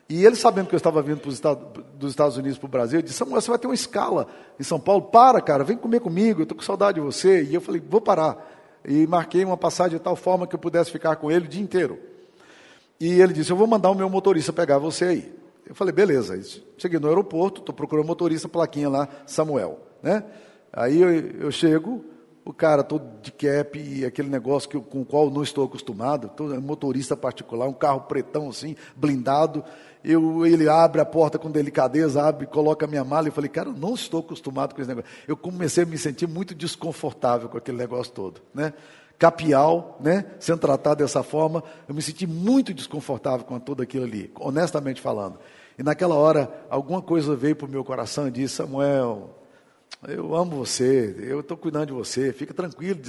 E 0.09 0.25
ele, 0.25 0.37
sabendo 0.37 0.69
que 0.69 0.75
eu 0.75 0.79
estava 0.79 1.03
vindo 1.03 1.21
dos 1.21 2.11
Estados 2.11 2.37
Unidos 2.37 2.59
para 2.59 2.67
o 2.67 2.71
Brasil, 2.71 3.03
disse: 3.03 3.17
Samuel, 3.17 3.41
você 3.41 3.51
vai 3.51 3.59
ter 3.59 3.67
uma 3.67 3.75
escala 3.75 4.29
em 4.59 4.63
São 4.63 4.79
Paulo? 4.79 5.03
Para, 5.03 5.41
cara, 5.41 5.65
vem 5.65 5.77
comer 5.77 6.01
comigo, 6.01 6.41
eu 6.41 6.43
estou 6.45 6.57
com 6.57 6.63
saudade 6.63 7.01
de 7.01 7.05
você. 7.05 7.43
E 7.43 7.55
eu 7.55 7.61
falei: 7.61 7.83
vou 7.85 8.01
parar 8.01 8.56
e 8.87 9.07
marquei 9.07 9.45
uma 9.45 9.57
passagem 9.57 9.99
de 9.99 10.05
tal 10.05 10.15
forma 10.15 10.47
que 10.47 10.55
eu 10.55 10.59
pudesse 10.59 10.93
ficar 10.93 11.17
com 11.17 11.31
ele 11.31 11.47
o 11.47 11.49
dia 11.49 11.61
inteiro. 11.61 11.99
E 13.01 13.21
ele 13.21 13.33
disse: 13.33 13.51
Eu 13.51 13.57
vou 13.57 13.67
mandar 13.67 13.91
o 13.91 13.95
meu 13.95 14.09
motorista 14.09 14.53
pegar 14.53 14.79
você 14.79 15.05
aí. 15.07 15.35
Eu 15.67 15.75
falei: 15.75 15.93
Beleza. 15.93 16.41
Cheguei 16.79 17.01
no 17.01 17.09
aeroporto, 17.09 17.61
estou 17.61 17.75
procurando 17.75 18.07
motorista, 18.07 18.49
plaquinha 18.49 18.89
lá, 18.89 19.09
Samuel. 19.27 19.81
Né? 20.03 20.25
Aí 20.73 21.01
eu, 21.01 21.11
eu 21.11 21.51
chego, 21.51 22.05
o 22.47 22.53
cara 22.53 22.85
todo 22.85 23.21
de 23.21 23.33
cap 23.33 23.77
e 23.77 24.05
aquele 24.05 24.29
negócio 24.29 24.69
que, 24.69 24.79
com 24.79 25.01
o 25.01 25.05
qual 25.05 25.29
não 25.29 25.43
estou 25.43 25.65
acostumado, 25.65 26.29
todo, 26.29 26.63
motorista 26.63 27.17
particular, 27.17 27.67
um 27.67 27.73
carro 27.73 28.03
pretão 28.03 28.49
assim, 28.49 28.77
blindado. 28.95 29.65
Eu, 30.05 30.47
ele 30.47 30.69
abre 30.69 31.01
a 31.01 31.05
porta 31.05 31.41
com 31.41 31.51
delicadeza, 31.51 32.23
abre, 32.23 32.47
coloca 32.47 32.87
a 32.87 32.89
minha 32.89 33.03
mala. 33.03 33.27
E 33.27 33.31
eu 33.31 33.33
falei, 33.33 33.51
cara, 33.51 33.71
eu 33.71 33.73
não 33.73 33.95
estou 33.95 34.21
acostumado 34.21 34.77
com 34.77 34.81
esse 34.81 34.89
negócio. 34.89 35.11
Eu 35.27 35.37
comecei 35.37 35.83
a 35.83 35.87
me 35.87 35.99
sentir 35.99 36.29
muito 36.29 36.55
desconfortável 36.55 37.49
com 37.49 37.59
aquele 37.59 37.77
negócio 37.77 38.13
todo, 38.13 38.41
né? 38.55 38.73
Capial, 39.19 39.99
né? 39.99 40.27
Sendo 40.39 40.61
tratado 40.61 41.03
dessa 41.03 41.25
forma, 41.25 41.65
eu 41.89 41.95
me 41.97 42.03
senti 42.03 42.29
muito 42.29 42.73
desconfortável 42.73 43.45
com 43.45 43.59
tudo 43.59 43.83
aquilo 43.83 44.05
ali, 44.05 44.31
honestamente 44.39 45.01
falando. 45.01 45.37
E 45.77 45.83
naquela 45.83 46.15
hora, 46.15 46.49
alguma 46.71 47.03
coisa 47.03 47.35
veio 47.35 47.57
para 47.57 47.67
o 47.67 47.71
meu 47.71 47.83
coração 47.83 48.29
e 48.29 48.31
disse: 48.31 48.55
Samuel, 48.55 49.31
eu 50.09 50.35
amo 50.37 50.57
você, 50.57 51.17
eu 51.19 51.41
estou 51.41 51.57
cuidando 51.57 51.87
de 51.87 51.93
você, 51.93 52.33
fica 52.33 52.53
tranquilo. 52.53 53.01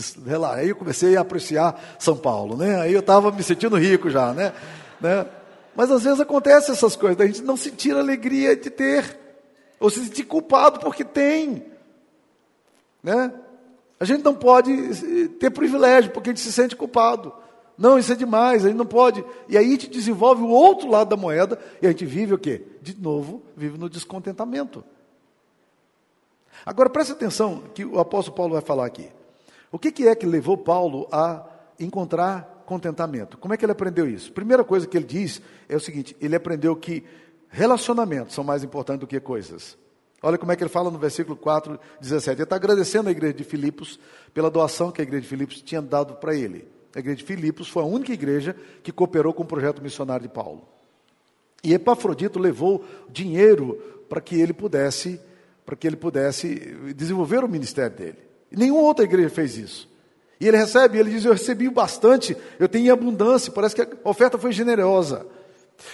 Aí 0.52 0.70
eu 0.70 0.76
comecei 0.76 1.18
a 1.18 1.22
apreciar 1.22 1.98
São 2.00 2.18
Paulo, 2.18 2.56
né? 2.56 2.80
Aí 2.82 2.94
eu 2.94 3.02
estava 3.02 3.32
me 3.32 3.44
sentindo 3.44 3.76
rico 3.78 4.10
já, 4.10 4.34
né? 4.34 4.54
né? 5.00 5.26
Mas 5.76 5.92
às 5.92 6.04
vezes 6.04 6.20
acontece 6.20 6.72
essas 6.72 6.96
coisas, 6.96 7.20
a 7.22 7.28
gente 7.28 7.44
não 7.44 7.56
sentir 7.56 7.96
alegria 7.96 8.56
de 8.56 8.70
ter, 8.70 9.20
ou 9.80 9.90
se 9.90 10.04
sentir 10.04 10.24
culpado 10.24 10.80
porque 10.80 11.04
tem. 11.04 11.66
Né? 13.04 13.32
A 14.00 14.06
gente 14.06 14.24
não 14.24 14.34
pode 14.34 14.74
ter 15.40 15.52
privilégio 15.52 16.12
porque 16.12 16.30
a 16.30 16.34
gente 16.34 16.42
se 16.42 16.52
sente 16.52 16.76
culpado. 16.76 17.32
Não, 17.78 18.00
isso 18.00 18.12
é 18.12 18.16
demais, 18.16 18.66
a 18.66 18.70
gente 18.70 18.78
não 18.78 18.88
pode. 18.88 19.24
E 19.48 19.56
aí 19.56 19.68
a 19.68 19.70
gente 19.70 19.88
desenvolve 19.88 20.42
o 20.42 20.50
outro 20.50 20.90
lado 20.90 21.10
da 21.10 21.16
moeda 21.16 21.60
e 21.80 21.86
a 21.86 21.92
gente 21.92 22.06
vive 22.06 22.34
o 22.34 22.40
quê? 22.40 22.64
De 22.82 23.00
novo, 23.00 23.44
vive 23.56 23.78
no 23.78 23.88
descontentamento. 23.88 24.84
Agora 26.66 26.90
preste 26.90 27.12
atenção 27.12 27.64
que 27.74 27.86
o 27.86 28.00
apóstolo 28.00 28.36
Paulo 28.36 28.54
vai 28.54 28.62
falar 28.62 28.86
aqui. 28.86 29.10
O 29.72 29.80
que, 29.80 29.92
que 29.92 30.08
é 30.08 30.16
que 30.16 30.26
levou 30.26 30.58
Paulo 30.58 31.08
a 31.12 31.46
encontrar 31.80 32.58
contentamento. 32.68 33.38
Como 33.38 33.54
é 33.54 33.58
que 33.58 33.64
ele 33.64 33.72
aprendeu 33.72 34.08
isso? 34.08 34.32
Primeira 34.34 34.64
coisa 34.64 34.86
que 34.86 34.98
ele 34.98 35.06
diz 35.06 35.42
é 35.68 35.76
o 35.76 35.80
seguinte: 35.80 36.16
ele 36.22 36.36
aprendeu 36.36 36.76
que 36.76 37.04
relacionamentos 37.50 38.36
são 38.36 38.44
mais 38.44 38.64
importantes 38.64 39.00
do 39.00 39.08
que 39.08 39.20
coisas. 39.20 39.78
Olha 40.22 40.38
como 40.38 40.52
é 40.52 40.56
que 40.56 40.64
ele 40.64 40.70
fala 40.70 40.92
no 40.92 40.98
versículo 40.98 41.38
4, 41.38 41.80
17. 42.02 42.36
Ele 42.36 42.44
está 42.44 42.56
agradecendo 42.56 43.08
a 43.08 43.12
igreja 43.12 43.34
de 43.36 43.44
Filipos 43.44 44.00
pela 44.34 44.52
doação 44.52 44.92
que 44.92 45.00
a 45.00 45.04
igreja 45.04 45.22
de 45.22 45.28
Filipos 45.28 45.62
tinha 45.62 45.82
dado 45.82 46.16
para 46.16 46.36
ele. 46.36 46.68
A 46.94 47.00
igreja 47.00 47.18
de 47.18 47.24
Filipos 47.24 47.70
foi 47.70 47.84
a 47.84 47.86
única 47.86 48.12
igreja 48.12 48.56
que 48.84 48.92
cooperou 48.92 49.34
com 49.34 49.44
o 49.44 49.46
projeto 49.46 49.82
missionário 49.82 50.24
de 50.24 50.34
Paulo. 50.34 50.68
E 51.64 51.74
Epafrodito 51.74 52.40
levou 52.40 52.84
dinheiro 53.10 53.76
para 54.10 54.20
que 54.20 54.40
ele 54.40 54.54
pudesse, 54.54 55.22
para 55.68 55.76
que 55.76 55.86
ele 55.86 55.98
pudesse 55.98 56.56
desenvolver 56.96 57.44
o 57.44 57.48
ministério 57.48 57.94
dele. 57.94 58.18
Nenhuma 58.50 58.84
outra 58.84 59.04
igreja 59.04 59.30
fez 59.30 59.58
isso. 59.58 59.90
E 60.40 60.48
ele 60.48 60.56
recebe, 60.56 60.98
ele 60.98 61.10
diz: 61.10 61.26
Eu 61.26 61.34
recebi 61.34 61.70
bastante, 61.70 62.38
eu 62.58 62.70
tenho 62.70 62.94
abundância, 62.94 63.52
parece 63.52 63.76
que 63.76 63.82
a 63.82 64.10
oferta 64.10 64.38
foi 64.38 64.54
generosa. 64.54 65.28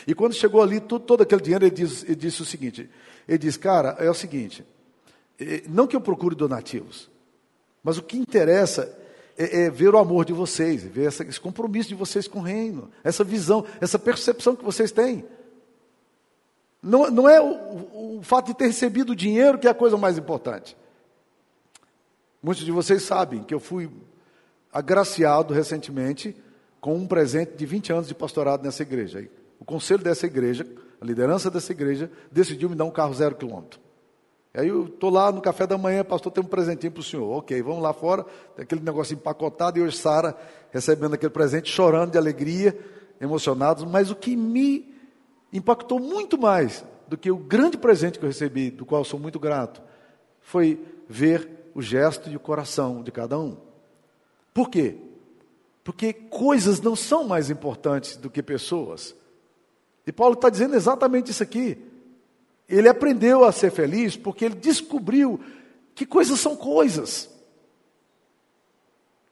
E 0.06 0.14
quando 0.14 0.34
chegou 0.34 0.62
ali, 0.62 0.80
tudo, 0.80 1.06
todo 1.06 1.24
aquele 1.24 1.42
dinheiro, 1.42 1.66
ele, 1.66 1.74
diz, 1.74 2.04
ele 2.04 2.16
disse 2.16 2.44
o 2.44 2.46
seguinte: 2.46 2.88
Ele 3.28 3.38
diz, 3.40 3.58
cara, 3.58 3.96
é 3.98 4.08
o 4.08 4.14
seguinte, 4.14 4.64
não 5.68 5.88
que 5.88 5.96
eu 5.96 6.02
procure 6.02 6.36
donativos, 6.36 7.10
mas 7.84 7.98
o 7.98 8.04
que 8.04 8.16
interessa 8.16 8.96
é, 9.36 9.64
é 9.64 9.70
ver 9.72 9.96
o 9.96 9.98
amor 9.98 10.24
de 10.24 10.34
vocês, 10.34 10.84
ver 10.84 11.08
essa, 11.08 11.24
esse 11.24 11.40
compromisso 11.40 11.90
de 11.90 11.96
vocês 11.96 12.28
com 12.28 12.40
o 12.40 12.44
reino, 12.44 12.92
essa 13.04 13.24
visão, 13.24 13.66
essa 13.82 13.98
percepção 13.98 14.56
que 14.56 14.64
vocês 14.64 14.92
têm. 14.92 15.26
Não, 16.84 17.10
não 17.10 17.30
é 17.30 17.42
o, 17.42 18.18
o 18.18 18.20
fato 18.22 18.48
de 18.48 18.54
ter 18.56 18.66
recebido 18.66 19.16
dinheiro 19.16 19.58
que 19.58 19.68
é 19.68 19.72
a 19.72 19.74
coisa 19.74 19.96
mais 19.96 20.18
importante. 20.18 20.76
Muitos 22.42 22.66
de 22.66 22.72
vocês 22.74 23.04
sabem 23.04 23.42
que 23.42 23.54
eu 23.54 23.60
fui 23.60 23.90
agraciado 24.72 25.54
recentemente 25.54 26.36
com 26.82 26.96
um 26.96 27.08
presente 27.08 27.54
de 27.56 27.66
20 27.66 27.94
anos 27.94 28.08
de 28.10 28.14
pastorado 28.14 28.64
nessa 28.64 28.84
igreja. 28.84 29.26
O 29.58 29.64
conselho 29.64 30.04
dessa 30.04 30.26
igreja, 30.26 30.68
a 31.00 31.06
liderança 31.06 31.50
dessa 31.50 31.72
igreja, 31.72 32.12
decidiu 32.30 32.70
me 32.70 32.76
dar 32.76 32.84
um 32.84 32.92
carro 32.92 33.14
zero 33.14 33.36
quilômetro. 33.36 33.80
Aí 34.54 34.68
eu 34.68 34.86
estou 34.86 35.10
lá 35.10 35.32
no 35.32 35.42
café 35.42 35.66
da 35.66 35.78
manhã, 35.78 36.04
pastor, 36.04 36.34
tem 36.34 36.44
um 36.44 36.48
presentinho 36.48 36.92
para 36.92 37.00
o 37.00 37.04
senhor. 37.04 37.30
Ok, 37.38 37.60
vamos 37.62 37.82
lá 37.82 37.94
fora, 37.94 38.26
tem 38.56 38.64
aquele 38.64 38.82
negócio 38.82 39.14
empacotado, 39.14 39.80
e 39.80 39.82
hoje 39.82 39.98
Sara 39.98 40.38
recebendo 40.70 41.14
aquele 41.14 41.32
presente, 41.32 41.72
chorando 41.72 42.12
de 42.12 42.18
alegria, 42.18 42.78
emocionados. 43.22 43.86
Mas 43.86 44.12
o 44.12 44.16
que 44.16 44.36
me 44.36 44.93
impactou 45.54 46.00
muito 46.00 46.38
mais 46.38 46.84
do 47.08 47.16
que 47.16 47.32
o 47.32 47.38
grande 47.38 47.78
presente 47.78 48.18
que 48.18 48.26
eu 48.26 48.30
recebi, 48.30 48.72
do 48.72 48.86
qual 48.86 49.06
sou 49.06 49.20
muito 49.20 49.40
grato, 49.40 49.82
foi 50.42 50.84
ver 51.08 51.70
o 51.76 51.82
gesto 51.82 52.30
e 52.30 52.36
o 52.36 52.40
coração 52.40 53.04
de 53.04 53.12
cada 53.12 53.38
um. 53.38 53.56
Por 54.54 54.70
quê? 54.70 54.98
Porque 55.84 56.12
coisas 56.12 56.82
não 56.82 56.96
são 56.96 57.24
mais 57.24 57.50
importantes 57.50 58.18
do 58.18 58.30
que 58.30 58.42
pessoas. 58.42 59.16
E 60.06 60.12
Paulo 60.12 60.34
está 60.34 60.50
dizendo 60.50 60.76
exatamente 60.76 61.32
isso 61.32 61.44
aqui. 61.44 61.78
Ele 62.68 62.90
aprendeu 62.90 63.44
a 63.44 63.52
ser 63.52 63.72
feliz 63.72 64.18
porque 64.18 64.46
ele 64.46 64.56
descobriu 64.56 65.40
que 65.94 66.06
coisas 66.06 66.40
são 66.40 66.56
coisas. 66.56 67.30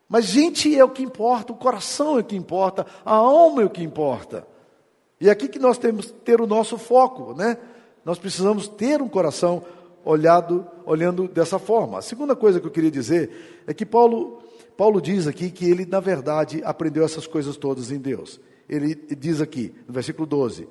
Mas 0.08 0.26
gente 0.26 0.78
é 0.78 0.84
o 0.84 0.90
que 0.90 1.02
importa, 1.02 1.54
o 1.54 1.58
coração 1.58 2.18
é 2.18 2.22
o 2.22 2.24
que 2.24 2.36
importa, 2.36 2.86
a 3.06 3.14
alma 3.16 3.62
é 3.62 3.66
o 3.66 3.70
que 3.70 3.82
importa. 3.82 4.46
E 5.22 5.30
é 5.30 5.32
aqui 5.32 5.48
que 5.48 5.60
nós 5.60 5.78
temos 5.78 6.08
que 6.08 6.14
ter 6.14 6.42
o 6.42 6.48
nosso 6.48 6.80
foco, 6.80 7.36
né? 7.36 7.56
Nós 8.04 8.18
precisamos 8.18 8.68
ter 8.68 9.04
um 9.04 9.08
coração 9.08 9.64
olhado, 10.04 10.66
olhando 10.84 11.28
dessa 11.28 11.60
forma. 11.60 12.00
A 12.00 12.02
segunda 12.02 12.36
coisa 12.36 12.60
que 12.60 12.66
eu 12.66 12.72
queria 12.72 12.90
dizer 12.90 13.64
é 13.68 13.74
que 13.74 13.86
Paulo, 13.86 14.42
Paulo 14.76 15.00
diz 15.00 15.28
aqui 15.28 15.52
que 15.52 15.70
ele, 15.70 15.86
na 15.86 16.00
verdade, 16.00 16.64
aprendeu 16.66 17.06
essas 17.06 17.28
coisas 17.28 17.56
todas 17.56 17.92
em 17.92 18.00
Deus. 18.00 18.42
Ele 18.68 18.96
diz 18.96 19.40
aqui, 19.40 19.76
no 19.88 19.94
versículo 19.94 20.26
12, 20.26 20.68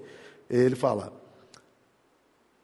ele 0.51 0.75
fala: 0.75 1.13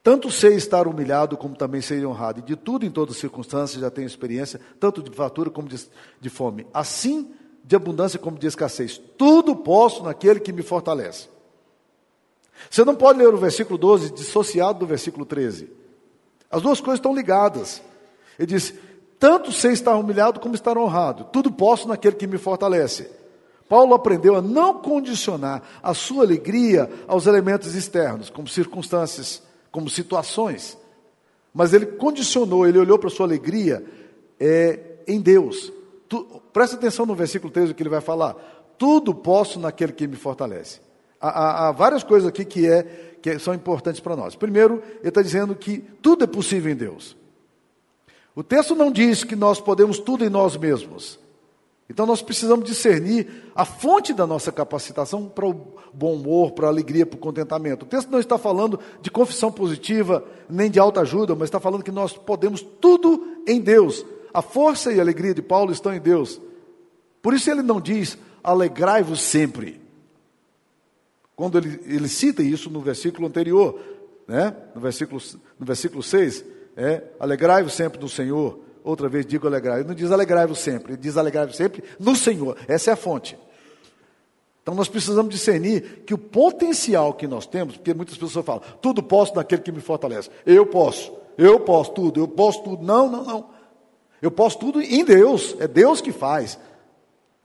tanto 0.02 0.28
sei 0.28 0.54
estar 0.56 0.88
humilhado, 0.88 1.36
como 1.36 1.54
também 1.54 1.80
sei 1.80 2.04
honrado. 2.04 2.40
E 2.40 2.42
de 2.42 2.56
tudo, 2.56 2.84
em 2.84 2.90
todas 2.90 3.14
as 3.14 3.20
circunstâncias, 3.20 3.80
já 3.80 3.90
tenho 3.92 4.08
experiência, 4.08 4.60
tanto 4.80 5.00
de 5.00 5.12
fatura 5.12 5.50
como 5.50 5.68
de, 5.68 5.80
de 6.20 6.30
fome. 6.30 6.66
Assim, 6.74 7.32
de 7.62 7.76
abundância 7.76 8.18
como 8.18 8.36
de 8.36 8.48
escassez. 8.48 8.98
Tudo 9.16 9.54
posso 9.54 10.02
naquele 10.02 10.40
que 10.40 10.52
me 10.52 10.62
fortalece. 10.62 11.35
Você 12.70 12.84
não 12.84 12.94
pode 12.94 13.18
ler 13.18 13.32
o 13.32 13.36
versículo 13.36 13.78
12 13.78 14.12
dissociado 14.12 14.78
do 14.78 14.86
versículo 14.86 15.24
13. 15.24 15.70
As 16.50 16.62
duas 16.62 16.80
coisas 16.80 16.98
estão 16.98 17.14
ligadas. 17.14 17.82
Ele 18.38 18.46
diz: 18.46 18.74
Tanto 19.18 19.52
sei 19.52 19.72
estar 19.72 19.96
humilhado 19.96 20.40
como 20.40 20.54
estar 20.54 20.76
honrado. 20.76 21.24
Tudo 21.32 21.50
posso 21.50 21.88
naquele 21.88 22.16
que 22.16 22.26
me 22.26 22.38
fortalece. 22.38 23.10
Paulo 23.68 23.94
aprendeu 23.94 24.36
a 24.36 24.42
não 24.42 24.80
condicionar 24.80 25.62
a 25.82 25.92
sua 25.92 26.22
alegria 26.22 26.88
aos 27.08 27.26
elementos 27.26 27.74
externos, 27.74 28.30
como 28.30 28.46
circunstâncias 28.46 29.42
como 29.76 29.90
situações, 29.90 30.78
mas 31.52 31.74
ele 31.74 31.84
condicionou, 31.84 32.66
ele 32.66 32.78
olhou 32.78 32.98
para 32.98 33.08
a 33.08 33.10
sua 33.10 33.26
alegria 33.26 33.84
é, 34.40 34.80
em 35.06 35.20
Deus. 35.20 35.70
Tu, 36.08 36.24
presta 36.50 36.76
atenção 36.76 37.04
no 37.04 37.14
versículo 37.14 37.52
13 37.52 37.74
que 37.74 37.82
ele 37.82 37.90
vai 37.90 38.00
falar. 38.00 38.34
Tudo 38.78 39.14
posso 39.14 39.60
naquele 39.60 39.92
que 39.92 40.06
me 40.06 40.16
fortalece. 40.16 40.80
Há, 41.20 41.28
há, 41.28 41.68
há 41.68 41.72
várias 41.72 42.02
coisas 42.02 42.28
aqui 42.28 42.44
que, 42.44 42.68
é, 42.68 42.82
que 43.20 43.38
são 43.38 43.54
importantes 43.54 44.00
para 44.00 44.16
nós. 44.16 44.36
Primeiro, 44.36 44.82
ele 45.00 45.08
está 45.08 45.22
dizendo 45.22 45.54
que 45.54 45.78
tudo 46.00 46.24
é 46.24 46.26
possível 46.26 46.70
em 46.70 46.76
Deus. 46.76 47.16
O 48.34 48.42
texto 48.42 48.74
não 48.74 48.92
diz 48.92 49.24
que 49.24 49.34
nós 49.34 49.60
podemos 49.60 49.98
tudo 49.98 50.24
em 50.24 50.28
nós 50.28 50.56
mesmos. 50.56 51.18
Então 51.88 52.04
nós 52.04 52.20
precisamos 52.20 52.64
discernir 52.64 53.50
a 53.54 53.64
fonte 53.64 54.12
da 54.12 54.26
nossa 54.26 54.50
capacitação 54.50 55.26
para 55.26 55.46
o 55.46 55.54
bom 55.92 56.14
humor, 56.14 56.52
para 56.52 56.66
a 56.66 56.70
alegria, 56.70 57.06
para 57.06 57.16
o 57.16 57.20
contentamento. 57.20 57.84
O 57.84 57.88
texto 57.88 58.10
não 58.10 58.18
está 58.18 58.36
falando 58.36 58.78
de 59.00 59.10
confissão 59.10 59.50
positiva, 59.50 60.24
nem 60.50 60.70
de 60.70 60.78
alta 60.78 61.00
ajuda, 61.00 61.34
mas 61.34 61.44
está 61.44 61.60
falando 61.60 61.82
que 61.84 61.92
nós 61.92 62.12
podemos 62.12 62.60
tudo 62.60 63.38
em 63.46 63.60
Deus. 63.60 64.04
A 64.34 64.42
força 64.42 64.92
e 64.92 64.98
a 64.98 65.02
alegria 65.02 65.32
de 65.32 65.40
Paulo 65.40 65.72
estão 65.72 65.94
em 65.94 66.00
Deus. 66.00 66.40
Por 67.22 67.32
isso 67.32 67.50
ele 67.50 67.62
não 67.62 67.80
diz, 67.80 68.18
alegrai-vos 68.42 69.20
sempre. 69.20 69.80
Quando 71.36 71.58
ele, 71.58 71.78
ele 71.84 72.08
cita 72.08 72.42
isso 72.42 72.70
no 72.70 72.80
versículo 72.80 73.28
anterior, 73.28 73.78
né? 74.26 74.56
no, 74.74 74.80
versículo, 74.80 75.20
no 75.58 75.66
versículo 75.66 76.02
6, 76.02 76.42
é, 76.74 77.02
alegrai-vos 77.20 77.74
sempre 77.74 78.00
no 78.00 78.08
Senhor. 78.08 78.58
Outra 78.82 79.08
vez 79.08 79.26
digo 79.26 79.46
alegrai. 79.46 79.80
Ele 79.80 79.88
não 79.88 79.94
diz 79.94 80.10
alegrai-vos 80.10 80.58
sempre, 80.58 80.94
ele 80.94 81.00
diz 81.02 81.16
alegrai-vos 81.16 81.56
sempre 81.56 81.84
no 82.00 82.16
Senhor. 82.16 82.56
Essa 82.66 82.90
é 82.90 82.92
a 82.94 82.96
fonte. 82.96 83.38
Então 84.62 84.74
nós 84.74 84.88
precisamos 84.88 85.32
discernir 85.32 86.02
que 86.06 86.14
o 86.14 86.18
potencial 86.18 87.12
que 87.14 87.28
nós 87.28 87.46
temos, 87.46 87.76
porque 87.76 87.94
muitas 87.94 88.16
pessoas 88.16 88.44
falam, 88.44 88.62
tudo 88.80 89.02
posso 89.02 89.34
naquele 89.36 89.62
que 89.62 89.70
me 89.70 89.80
fortalece. 89.80 90.30
Eu 90.44 90.66
posso, 90.66 91.12
eu 91.36 91.60
posso 91.60 91.92
tudo, 91.92 92.18
eu 92.18 92.26
posso 92.26 92.62
tudo. 92.62 92.84
Não, 92.84 93.08
não, 93.08 93.24
não. 93.24 93.50
Eu 94.20 94.30
posso 94.30 94.58
tudo 94.58 94.80
em 94.80 95.04
Deus, 95.04 95.54
é 95.60 95.68
Deus 95.68 96.00
que 96.00 96.10
faz. 96.10 96.58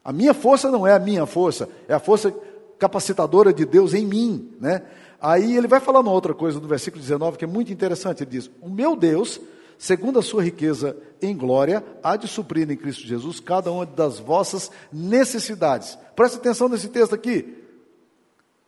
A 0.04 0.12
minha 0.12 0.34
força 0.34 0.72
não 0.72 0.88
é 0.88 0.94
a 0.94 1.00
minha 1.00 1.26
força, 1.26 1.70
é 1.88 1.94
a 1.94 2.00
força 2.00 2.34
capacitadora 2.82 3.54
de 3.54 3.64
Deus 3.64 3.94
em 3.94 4.08
mim, 4.08 4.52
né? 4.60 4.82
Aí 5.22 5.56
ele 5.56 5.68
vai 5.68 5.80
falar 5.80 6.00
uma 6.00 6.12
outra 6.12 6.34
coisa 6.34 6.60
no 6.60 6.68
versículo 6.68 7.00
19 7.00 7.38
que 7.38 7.46
é 7.46 7.48
muito 7.48 7.72
interessante. 7.72 8.24
Ele 8.24 8.32
diz: 8.32 8.50
O 8.60 8.68
meu 8.68 8.96
Deus 8.96 9.40
segundo 9.78 10.20
a 10.20 10.22
sua 10.22 10.44
riqueza 10.44 10.96
em 11.20 11.36
glória, 11.36 11.84
há 12.04 12.16
de 12.16 12.28
suprir 12.28 12.70
em 12.70 12.76
Cristo 12.76 13.02
Jesus 13.02 13.40
cada 13.40 13.72
uma 13.72 13.84
das 13.84 14.20
vossas 14.20 14.72
necessidades. 14.94 15.98
Preste 16.16 16.38
atenção 16.38 16.70
nesse 16.70 16.88
texto 16.88 17.14
aqui. 17.14 17.64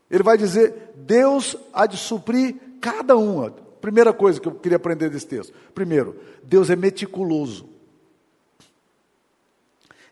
Ele 0.09 0.23
vai 0.23 0.37
dizer: 0.37 0.93
Deus 0.95 1.57
há 1.73 1.87
de 1.87 1.97
suprir 1.97 2.55
cada 2.79 3.17
uma. 3.17 3.51
Primeira 3.81 4.13
coisa 4.13 4.39
que 4.39 4.47
eu 4.47 4.53
queria 4.53 4.75
aprender 4.77 5.09
desse 5.09 5.27
texto. 5.27 5.53
Primeiro, 5.73 6.15
Deus 6.43 6.69
é 6.69 6.75
meticuloso. 6.75 7.67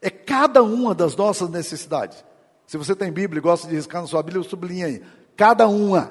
É 0.02 0.10
cada 0.10 0.64
uma 0.64 0.96
das 0.96 1.16
nossas 1.16 1.50
necessidades. 1.50 2.24
Se 2.72 2.78
você 2.78 2.96
tem 2.96 3.12
Bíblia 3.12 3.40
e 3.40 3.42
gosta 3.42 3.68
de 3.68 3.76
riscar 3.76 4.02
na 4.02 4.08
sua 4.08 4.24
Bíblia, 4.24 4.42
sublinha 4.48 4.86
aí. 4.86 5.04
Cada 5.36 5.68
uma 5.68 6.10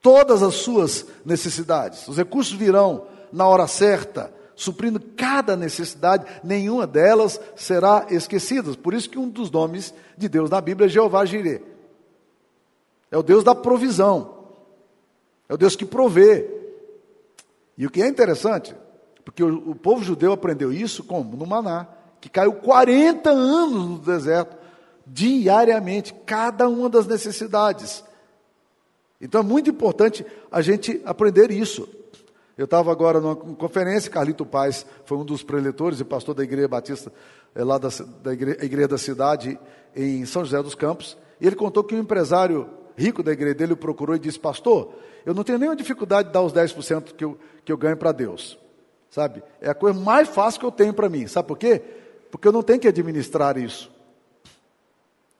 todas 0.00 0.40
as 0.40 0.54
suas 0.54 1.04
necessidades. 1.24 2.06
Os 2.06 2.16
recursos 2.16 2.52
virão 2.52 3.08
na 3.32 3.44
hora 3.48 3.66
certa, 3.66 4.32
suprindo 4.54 5.00
cada 5.00 5.56
necessidade, 5.56 6.26
nenhuma 6.44 6.86
delas 6.86 7.40
será 7.56 8.06
esquecida. 8.08 8.72
Por 8.76 8.94
isso 8.94 9.10
que 9.10 9.18
um 9.18 9.28
dos 9.28 9.50
nomes 9.50 9.92
de 10.16 10.28
Deus 10.28 10.48
na 10.48 10.60
Bíblia 10.60 10.86
é 10.86 10.88
Jeová 10.88 11.24
Jireh. 11.24 11.60
É 13.10 13.18
o 13.18 13.22
Deus 13.24 13.42
da 13.42 13.52
provisão. 13.52 14.44
É 15.48 15.54
o 15.54 15.58
Deus 15.58 15.74
que 15.74 15.84
provê. 15.84 16.48
E 17.76 17.84
o 17.84 17.90
que 17.90 18.00
é 18.00 18.06
interessante, 18.06 18.76
porque 19.24 19.42
o, 19.42 19.70
o 19.70 19.74
povo 19.74 20.04
judeu 20.04 20.32
aprendeu 20.32 20.72
isso 20.72 21.02
como? 21.02 21.36
No 21.36 21.44
maná, 21.44 21.88
que 22.24 22.30
caiu 22.30 22.54
40 22.54 23.28
anos 23.28 23.86
no 23.86 23.98
deserto, 23.98 24.56
diariamente, 25.06 26.14
cada 26.24 26.66
uma 26.66 26.88
das 26.88 27.06
necessidades. 27.06 28.02
Então 29.20 29.42
é 29.42 29.44
muito 29.44 29.68
importante 29.68 30.24
a 30.50 30.62
gente 30.62 31.02
aprender 31.04 31.50
isso. 31.50 31.86
Eu 32.56 32.64
estava 32.64 32.90
agora 32.90 33.20
numa 33.20 33.36
conferência, 33.36 34.10
Carlito 34.10 34.46
Paz 34.46 34.86
foi 35.04 35.18
um 35.18 35.24
dos 35.24 35.42
preletores 35.42 36.00
e 36.00 36.04
pastor 36.04 36.34
da 36.34 36.42
Igreja 36.42 36.66
Batista, 36.66 37.12
é, 37.54 37.62
lá 37.62 37.76
da, 37.76 37.90
da 38.22 38.32
igreja, 38.32 38.64
igreja, 38.64 38.88
da 38.88 38.96
cidade, 38.96 39.58
em 39.94 40.24
São 40.24 40.46
José 40.46 40.62
dos 40.62 40.74
Campos, 40.74 41.18
e 41.38 41.46
ele 41.46 41.56
contou 41.56 41.84
que 41.84 41.94
um 41.94 41.98
empresário 41.98 42.70
rico 42.96 43.22
da 43.22 43.32
igreja 43.32 43.54
dele 43.54 43.74
o 43.74 43.76
procurou 43.76 44.16
e 44.16 44.18
disse, 44.18 44.40
pastor, 44.40 44.94
eu 45.26 45.34
não 45.34 45.44
tenho 45.44 45.58
nenhuma 45.58 45.76
dificuldade 45.76 46.28
de 46.28 46.32
dar 46.32 46.40
os 46.40 46.54
10% 46.54 47.12
que 47.14 47.22
eu, 47.22 47.38
que 47.66 47.70
eu 47.70 47.76
ganho 47.76 47.98
para 47.98 48.12
Deus, 48.12 48.58
sabe? 49.10 49.42
É 49.60 49.68
a 49.68 49.74
coisa 49.74 50.00
mais 50.00 50.26
fácil 50.26 50.58
que 50.58 50.64
eu 50.64 50.72
tenho 50.72 50.94
para 50.94 51.10
mim, 51.10 51.26
sabe 51.26 51.48
por 51.48 51.58
quê? 51.58 51.82
Porque 52.34 52.48
eu 52.48 52.52
não 52.52 52.64
tenho 52.64 52.80
que 52.80 52.88
administrar 52.88 53.56
isso. 53.56 53.88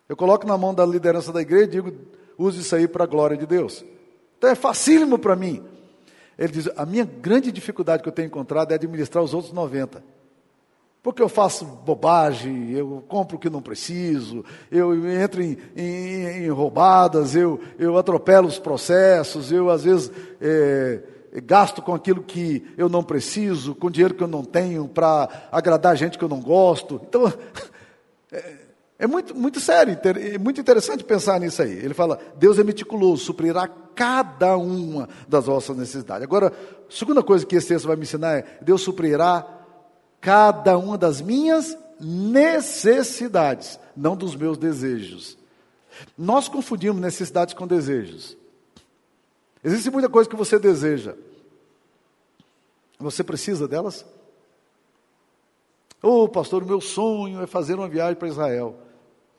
Eu 0.08 0.16
coloco 0.16 0.46
na 0.46 0.56
mão 0.56 0.72
da 0.72 0.86
liderança 0.86 1.32
da 1.32 1.42
igreja 1.42 1.64
e 1.64 1.66
digo, 1.66 1.92
use 2.38 2.60
isso 2.60 2.72
aí 2.76 2.86
para 2.86 3.02
a 3.02 3.06
glória 3.06 3.36
de 3.36 3.44
Deus. 3.46 3.84
Então 4.38 4.48
é 4.48 4.54
facílimo 4.54 5.18
para 5.18 5.34
mim. 5.34 5.60
Ele 6.38 6.52
diz: 6.52 6.70
a 6.76 6.86
minha 6.86 7.04
grande 7.04 7.50
dificuldade 7.50 8.00
que 8.00 8.08
eu 8.08 8.12
tenho 8.12 8.26
encontrado 8.26 8.70
é 8.70 8.76
administrar 8.76 9.24
os 9.24 9.34
outros 9.34 9.52
90. 9.52 10.04
Porque 11.02 11.20
eu 11.20 11.28
faço 11.28 11.64
bobagem, 11.64 12.70
eu 12.70 13.02
compro 13.08 13.38
o 13.38 13.40
que 13.40 13.50
não 13.50 13.60
preciso, 13.60 14.44
eu 14.70 14.94
entro 15.20 15.42
em, 15.42 15.58
em, 15.76 16.44
em 16.44 16.48
roubadas, 16.48 17.34
eu, 17.34 17.58
eu 17.76 17.98
atropelo 17.98 18.46
os 18.46 18.60
processos, 18.60 19.50
eu 19.50 19.68
às 19.68 19.82
vezes 19.82 20.12
é, 20.40 21.02
gasto 21.40 21.82
com 21.82 21.94
aquilo 21.94 22.22
que 22.22 22.64
eu 22.76 22.88
não 22.88 23.02
preciso, 23.02 23.74
com 23.74 23.90
dinheiro 23.90 24.14
que 24.14 24.22
eu 24.22 24.28
não 24.28 24.44
tenho, 24.44 24.86
para 24.86 25.48
agradar 25.50 25.96
gente 25.96 26.16
que 26.16 26.24
eu 26.24 26.28
não 26.28 26.40
gosto. 26.40 27.00
Então, 27.08 27.32
é, 28.30 28.56
é 29.00 29.06
muito, 29.06 29.34
muito 29.34 29.60
sério, 29.60 29.98
é 30.04 30.38
muito 30.38 30.60
interessante 30.60 31.02
pensar 31.02 31.40
nisso 31.40 31.60
aí. 31.62 31.72
Ele 31.72 31.94
fala: 31.94 32.18
Deus 32.36 32.58
é 32.58 32.64
meticuloso, 32.64 33.24
suprirá 33.24 33.68
cada 33.94 34.56
uma 34.56 35.08
das 35.28 35.46
vossas 35.46 35.76
necessidades. 35.76 36.22
Agora, 36.22 36.52
segunda 36.88 37.22
coisa 37.22 37.44
que 37.44 37.56
esse 37.56 37.68
texto 37.68 37.86
vai 37.86 37.96
me 37.96 38.02
ensinar 38.02 38.38
é: 38.38 38.58
Deus 38.62 38.82
suprirá 38.82 39.46
cada 40.20 40.78
uma 40.78 40.96
das 40.96 41.20
minhas 41.20 41.76
necessidades, 42.00 43.78
não 43.96 44.16
dos 44.16 44.36
meus 44.36 44.56
desejos. 44.56 45.36
Nós 46.16 46.48
confundimos 46.48 47.00
necessidades 47.00 47.54
com 47.54 47.66
desejos. 47.66 48.36
Existe 49.64 49.90
muita 49.90 50.10
coisa 50.10 50.28
que 50.28 50.36
você 50.36 50.58
deseja. 50.58 51.16
Você 52.98 53.24
precisa 53.24 53.66
delas? 53.66 54.04
Ô 56.02 56.24
oh, 56.24 56.28
pastor, 56.28 56.62
o 56.62 56.66
meu 56.66 56.82
sonho 56.82 57.40
é 57.40 57.46
fazer 57.46 57.74
uma 57.74 57.88
viagem 57.88 58.14
para 58.14 58.28
Israel. 58.28 58.76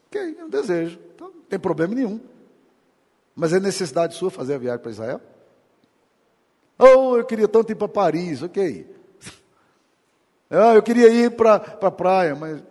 Ok, 0.07 0.35
é 0.39 0.43
um 0.43 0.49
desejo. 0.49 0.99
Então, 1.13 1.27
não 1.27 1.41
tem 1.41 1.59
problema 1.59 1.93
nenhum. 1.93 2.19
Mas 3.35 3.53
é 3.53 3.59
necessidade 3.59 4.15
sua 4.15 4.31
fazer 4.31 4.55
a 4.55 4.57
viagem 4.57 4.81
para 4.81 4.91
Israel? 4.91 5.21
Oh, 6.79 7.17
eu 7.17 7.25
queria 7.25 7.47
tanto 7.47 7.71
ir 7.71 7.75
para 7.75 7.87
Paris. 7.87 8.41
Ok. 8.41 8.93
Ah, 10.47 10.75
eu 10.75 10.83
queria 10.83 11.09
ir 11.09 11.31
para 11.35 11.55
a 11.55 11.59
pra 11.59 11.89
praia, 11.89 12.35
mas 12.35 12.63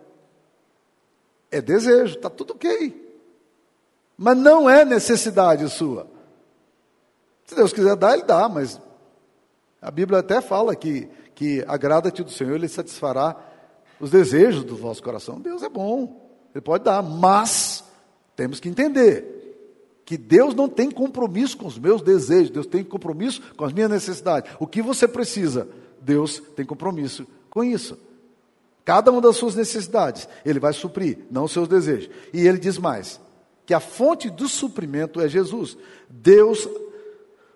é 1.51 1.61
desejo, 1.61 2.15
está 2.15 2.29
tudo 2.29 2.53
ok. 2.53 3.19
Mas 4.17 4.37
não 4.37 4.69
é 4.69 4.85
necessidade 4.85 5.69
sua. 5.69 6.14
Se 7.45 7.55
Deus 7.55 7.71
quiser 7.71 7.95
dar, 7.95 8.13
Ele 8.13 8.23
dá, 8.23 8.49
mas 8.49 8.81
a 9.81 9.91
Bíblia 9.91 10.19
até 10.19 10.41
fala 10.41 10.75
que, 10.75 11.07
que 11.33 11.63
agrada-te 11.67 12.23
do 12.23 12.31
Senhor, 12.31 12.55
Ele 12.55 12.67
satisfará 12.67 13.35
os 13.99 14.09
desejos 14.09 14.63
do 14.63 14.75
vosso 14.75 15.01
coração. 15.01 15.39
Deus 15.39 15.63
é 15.63 15.69
bom, 15.69 16.29
Ele 16.53 16.61
pode 16.61 16.83
dar, 16.83 17.01
mas 17.03 17.83
temos 18.35 18.59
que 18.59 18.69
entender 18.69 19.33
que 20.05 20.17
Deus 20.17 20.53
não 20.53 20.69
tem 20.69 20.91
compromisso 20.91 21.57
com 21.57 21.67
os 21.67 21.79
meus 21.79 22.01
desejos, 22.01 22.51
Deus 22.51 22.67
tem 22.67 22.83
compromisso 22.83 23.41
com 23.55 23.65
as 23.65 23.73
minhas 23.73 23.89
necessidades. 23.89 24.51
O 24.59 24.67
que 24.67 24.81
você 24.81 25.07
precisa, 25.07 25.67
Deus 25.99 26.39
tem 26.55 26.65
compromisso 26.65 27.25
com 27.49 27.63
isso. 27.63 27.97
Cada 28.83 29.11
uma 29.11 29.19
das 29.19 29.35
suas 29.35 29.55
necessidades, 29.55 30.29
Ele 30.45 30.59
vai 30.59 30.71
suprir, 30.73 31.19
não 31.31 31.45
os 31.45 31.51
seus 31.51 31.67
desejos. 31.67 32.09
E 32.31 32.47
Ele 32.47 32.59
diz 32.59 32.77
mais: 32.77 33.19
que 33.65 33.73
a 33.73 33.79
fonte 33.79 34.29
do 34.29 34.47
suprimento 34.47 35.19
é 35.19 35.27
Jesus. 35.27 35.75
Deus, 36.07 36.69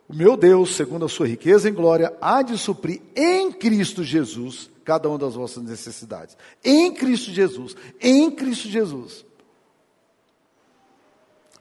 o 0.10 0.16
meu 0.16 0.36
Deus, 0.36 0.76
segundo 0.76 1.06
a 1.06 1.10
sua 1.10 1.28
riqueza 1.28 1.70
em 1.70 1.74
glória, 1.74 2.12
há 2.20 2.42
de 2.42 2.58
suprir 2.58 3.00
em 3.16 3.52
Cristo 3.52 4.04
Jesus 4.04 4.68
cada 4.84 5.08
uma 5.08 5.20
das 5.20 5.36
vossas 5.36 5.62
necessidades. 5.62 6.36
Em 6.64 6.92
Cristo 6.92 7.30
Jesus. 7.30 7.76
Em 8.02 8.32
Cristo 8.32 8.68
Jesus. 8.68 9.24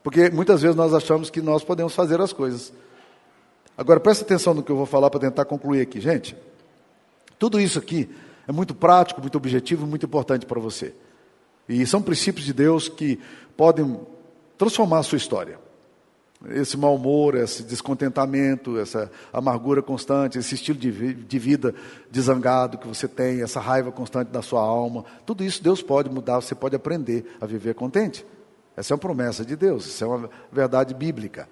Porque 0.03 0.31
muitas 0.31 0.63
vezes 0.63 0.75
nós 0.75 0.95
achamos 0.95 1.29
que 1.29 1.43
nós 1.43 1.63
podemos 1.63 1.95
fazer 1.95 2.23
as 2.23 2.33
coisas. 2.33 2.73
Agora 3.77 4.01
presta 4.01 4.25
atenção 4.25 4.55
no 4.55 4.63
que 4.63 4.73
eu 4.73 4.77
vou 4.77 4.87
falar 4.87 5.11
para 5.11 5.21
tentar 5.21 5.45
concluir 5.45 5.83
aqui, 5.83 6.01
gente. 6.01 6.35
Tudo 7.39 7.61
isso 7.61 7.79
aqui 7.79 8.09
é 8.47 8.53
muito 8.53 8.75
prático, 8.75 9.21
muito 9.21 9.37
objetivo, 9.37 9.87
muito 9.87 10.07
importante 10.07 10.47
para 10.47 10.59
você. 10.59 10.95
E 11.69 11.85
são 11.85 12.01
princípios 12.01 12.47
de 12.47 12.55
Deus 12.55 12.89
que 12.89 13.21
podem 13.59 14.01
transformar 14.57 15.01
a 15.01 15.03
sua 15.03 15.19
história. 15.19 15.68
Esse 16.47 16.77
mau 16.77 16.95
humor, 16.95 17.35
esse 17.35 17.65
descontentamento, 17.65 18.79
essa 18.79 19.11
amargura 19.33 19.83
constante, 19.83 20.39
esse 20.39 20.55
estilo 20.55 20.79
de, 20.79 21.15
de 21.15 21.39
vida 21.39 21.75
desangado 22.11 22.79
que 22.79 22.87
você 22.87 23.09
tem, 23.09 23.43
essa 23.43 23.59
raiva 23.59 23.91
constante 23.91 24.29
da 24.29 24.41
sua 24.41 24.61
alma, 24.61 25.05
tudo 25.27 25.43
isso 25.43 25.63
Deus 25.63 25.83
pode 25.83 26.09
mudar, 26.09 26.37
você 26.37 26.55
pode 26.55 26.77
aprender 26.77 27.37
a 27.41 27.47
viver 27.47 27.75
contente. 27.75 28.25
Essa 28.77 28.93
é 28.93 28.95
uma 28.95 29.01
promessa 29.01 29.45
de 29.45 29.57
Deus, 29.57 29.87
isso 29.87 30.05
é 30.05 30.07
uma 30.07 30.31
verdade 30.53 30.95
bíblica. 30.95 31.49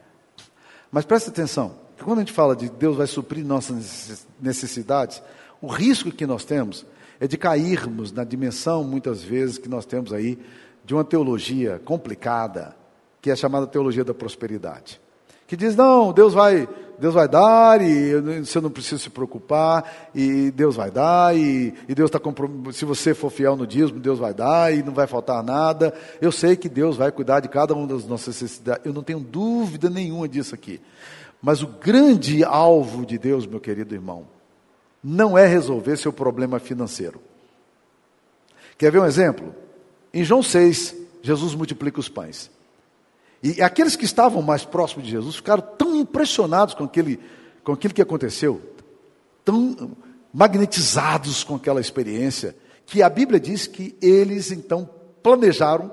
Mas 0.92 1.04
preste 1.04 1.30
atenção, 1.30 1.74
quando 2.04 2.18
a 2.18 2.20
gente 2.20 2.32
fala 2.32 2.54
de 2.54 2.68
Deus 2.68 2.96
vai 2.96 3.08
suprir 3.08 3.44
nossas 3.44 4.24
necessidades, 4.40 5.20
o 5.60 5.66
risco 5.66 6.12
que 6.12 6.26
nós 6.26 6.44
temos 6.44 6.86
é 7.18 7.26
de 7.26 7.36
cairmos 7.36 8.12
na 8.12 8.22
dimensão, 8.22 8.84
muitas 8.84 9.22
vezes, 9.22 9.58
que 9.58 9.68
nós 9.68 9.84
temos 9.84 10.12
aí, 10.12 10.38
de 10.84 10.94
uma 10.94 11.02
teologia 11.02 11.80
complicada, 11.84 12.75
que 13.26 13.30
é 13.32 13.34
chamada 13.34 13.66
teologia 13.66 14.04
da 14.04 14.14
prosperidade. 14.14 15.00
Que 15.48 15.56
diz, 15.56 15.74
não, 15.74 16.12
Deus 16.12 16.32
vai, 16.32 16.68
Deus 16.96 17.12
vai 17.12 17.26
dar 17.26 17.82
e 17.82 18.14
você 18.38 18.60
não 18.60 18.70
precisa 18.70 19.02
se 19.02 19.10
preocupar, 19.10 20.10
e 20.14 20.52
Deus 20.52 20.76
vai 20.76 20.92
dar, 20.92 21.36
e, 21.36 21.74
e 21.88 21.94
Deus 21.96 22.08
está 22.08 22.20
se 22.72 22.84
você 22.84 23.14
for 23.14 23.28
fiel 23.28 23.56
no 23.56 23.66
dízimo, 23.66 23.98
Deus 23.98 24.20
vai 24.20 24.32
dar 24.32 24.72
e 24.72 24.80
não 24.80 24.94
vai 24.94 25.08
faltar 25.08 25.42
nada. 25.42 25.92
Eu 26.20 26.30
sei 26.30 26.54
que 26.54 26.68
Deus 26.68 26.96
vai 26.96 27.10
cuidar 27.10 27.40
de 27.40 27.48
cada 27.48 27.74
uma 27.74 27.84
das 27.88 28.06
nossas 28.06 28.40
necessidades, 28.40 28.86
eu 28.86 28.92
não 28.92 29.02
tenho 29.02 29.18
dúvida 29.18 29.90
nenhuma 29.90 30.28
disso 30.28 30.54
aqui. 30.54 30.80
Mas 31.42 31.64
o 31.64 31.66
grande 31.66 32.44
alvo 32.44 33.04
de 33.04 33.18
Deus, 33.18 33.44
meu 33.44 33.58
querido 33.58 33.92
irmão, 33.92 34.28
não 35.02 35.36
é 35.36 35.48
resolver 35.48 35.96
seu 35.96 36.12
problema 36.12 36.60
financeiro. 36.60 37.20
Quer 38.78 38.92
ver 38.92 39.00
um 39.00 39.04
exemplo? 39.04 39.52
Em 40.14 40.22
João 40.22 40.44
6, 40.44 40.94
Jesus 41.22 41.56
multiplica 41.56 41.98
os 41.98 42.08
pães. 42.08 42.54
E 43.42 43.62
aqueles 43.62 43.96
que 43.96 44.04
estavam 44.04 44.42
mais 44.42 44.64
próximos 44.64 45.04
de 45.04 45.12
Jesus 45.12 45.36
ficaram 45.36 45.62
tão 45.62 45.96
impressionados 45.96 46.74
com, 46.74 46.84
aquele, 46.84 47.20
com 47.62 47.72
aquilo 47.72 47.94
que 47.94 48.02
aconteceu, 48.02 48.60
tão 49.44 49.96
magnetizados 50.32 51.44
com 51.44 51.54
aquela 51.54 51.80
experiência, 51.80 52.56
que 52.84 53.02
a 53.02 53.08
Bíblia 53.08 53.40
diz 53.40 53.66
que 53.66 53.96
eles 54.00 54.50
então 54.50 54.88
planejaram 55.22 55.90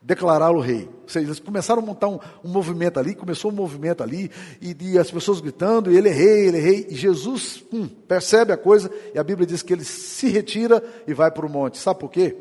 declará-lo 0.00 0.60
rei. 0.60 0.88
Ou 1.02 1.08
seja, 1.08 1.26
eles 1.26 1.40
começaram 1.40 1.82
a 1.82 1.84
montar 1.84 2.08
um, 2.08 2.18
um 2.42 2.48
movimento 2.48 2.98
ali, 2.98 3.14
começou 3.14 3.50
um 3.50 3.54
movimento 3.54 4.02
ali, 4.02 4.30
e, 4.60 4.76
e, 4.80 4.98
as 4.98 5.10
pessoas 5.10 5.40
gritando, 5.40 5.90
ele 5.90 6.08
é 6.08 6.12
rei, 6.12 6.46
ele 6.46 6.56
é 6.56 6.60
rei, 6.60 6.86
e 6.88 6.94
Jesus 6.94 7.62
hum, 7.72 7.86
percebe 7.86 8.52
a 8.52 8.56
coisa, 8.56 8.90
e 9.14 9.18
a 9.18 9.24
Bíblia 9.24 9.46
diz 9.46 9.62
que 9.62 9.72
ele 9.72 9.84
se 9.84 10.28
retira 10.28 10.82
e 11.06 11.12
vai 11.12 11.30
para 11.30 11.44
o 11.44 11.48
monte. 11.48 11.78
Sabe 11.78 12.00
por 12.00 12.10
quê? 12.10 12.36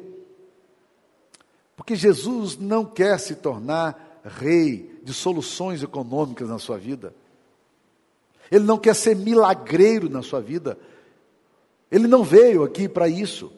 Porque 1.76 1.96
Jesus 1.96 2.58
não 2.58 2.86
quer 2.86 3.20
se 3.20 3.36
tornar 3.36 4.07
rei 4.28 5.00
de 5.04 5.14
soluções 5.14 5.82
econômicas 5.84 6.50
na 6.50 6.60
sua 6.60 6.78
vida. 6.78 7.14
Ele 8.52 8.66
não 8.66 8.78
quer 8.78 8.96
ser 8.96 9.16
milagreiro 9.16 10.10
na 10.10 10.22
sua 10.22 10.42
vida. 10.42 10.78
Ele 11.92 12.08
não 12.08 12.24
veio 12.24 12.64
aqui 12.64 12.88
para 12.88 13.08
isso. 13.08 13.52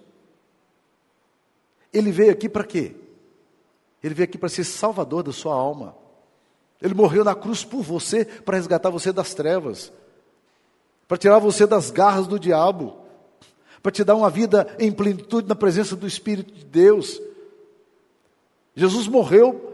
Ele 1.92 2.12
veio 2.12 2.32
aqui 2.32 2.48
para 2.48 2.64
quê? 2.64 2.96
Ele 4.04 4.14
veio 4.14 4.26
aqui 4.26 4.38
para 4.38 4.50
ser 4.50 4.64
salvador 4.64 5.24
da 5.24 5.32
sua 5.32 5.54
alma. 5.54 5.96
Ele 6.82 6.94
morreu 6.94 7.24
na 7.24 7.36
cruz 7.36 7.64
por 7.66 7.82
você, 7.82 8.24
para 8.24 8.58
resgatar 8.58 8.90
você 8.90 9.12
das 9.12 9.34
trevas, 9.34 9.92
para 11.08 11.18
tirar 11.18 11.40
você 11.40 11.68
das 11.68 11.92
garras 11.92 12.26
do 12.26 12.40
diabo, 12.40 12.96
para 13.82 13.92
te 13.92 14.04
dar 14.04 14.16
uma 14.16 14.30
vida 14.30 14.76
em 14.80 14.92
plenitude 14.92 15.48
na 15.48 15.56
presença 15.56 15.96
do 15.96 16.08
Espírito 16.08 16.54
de 16.54 16.64
Deus. 16.64 17.22
Jesus 18.76 19.08
morreu 19.08 19.69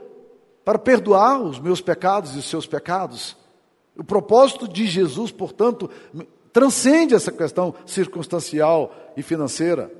para 0.65 0.79
perdoar 0.79 1.39
os 1.39 1.59
meus 1.59 1.79
pecados 1.79 2.35
e 2.35 2.39
os 2.39 2.49
seus 2.49 2.65
pecados. 2.65 3.37
O 3.95 4.03
propósito 4.03 4.67
de 4.67 4.87
Jesus, 4.87 5.31
portanto, 5.31 5.89
transcende 6.51 7.13
essa 7.13 7.31
questão 7.31 7.75
circunstancial 7.85 8.93
e 9.15 9.21
financeira. 9.21 9.91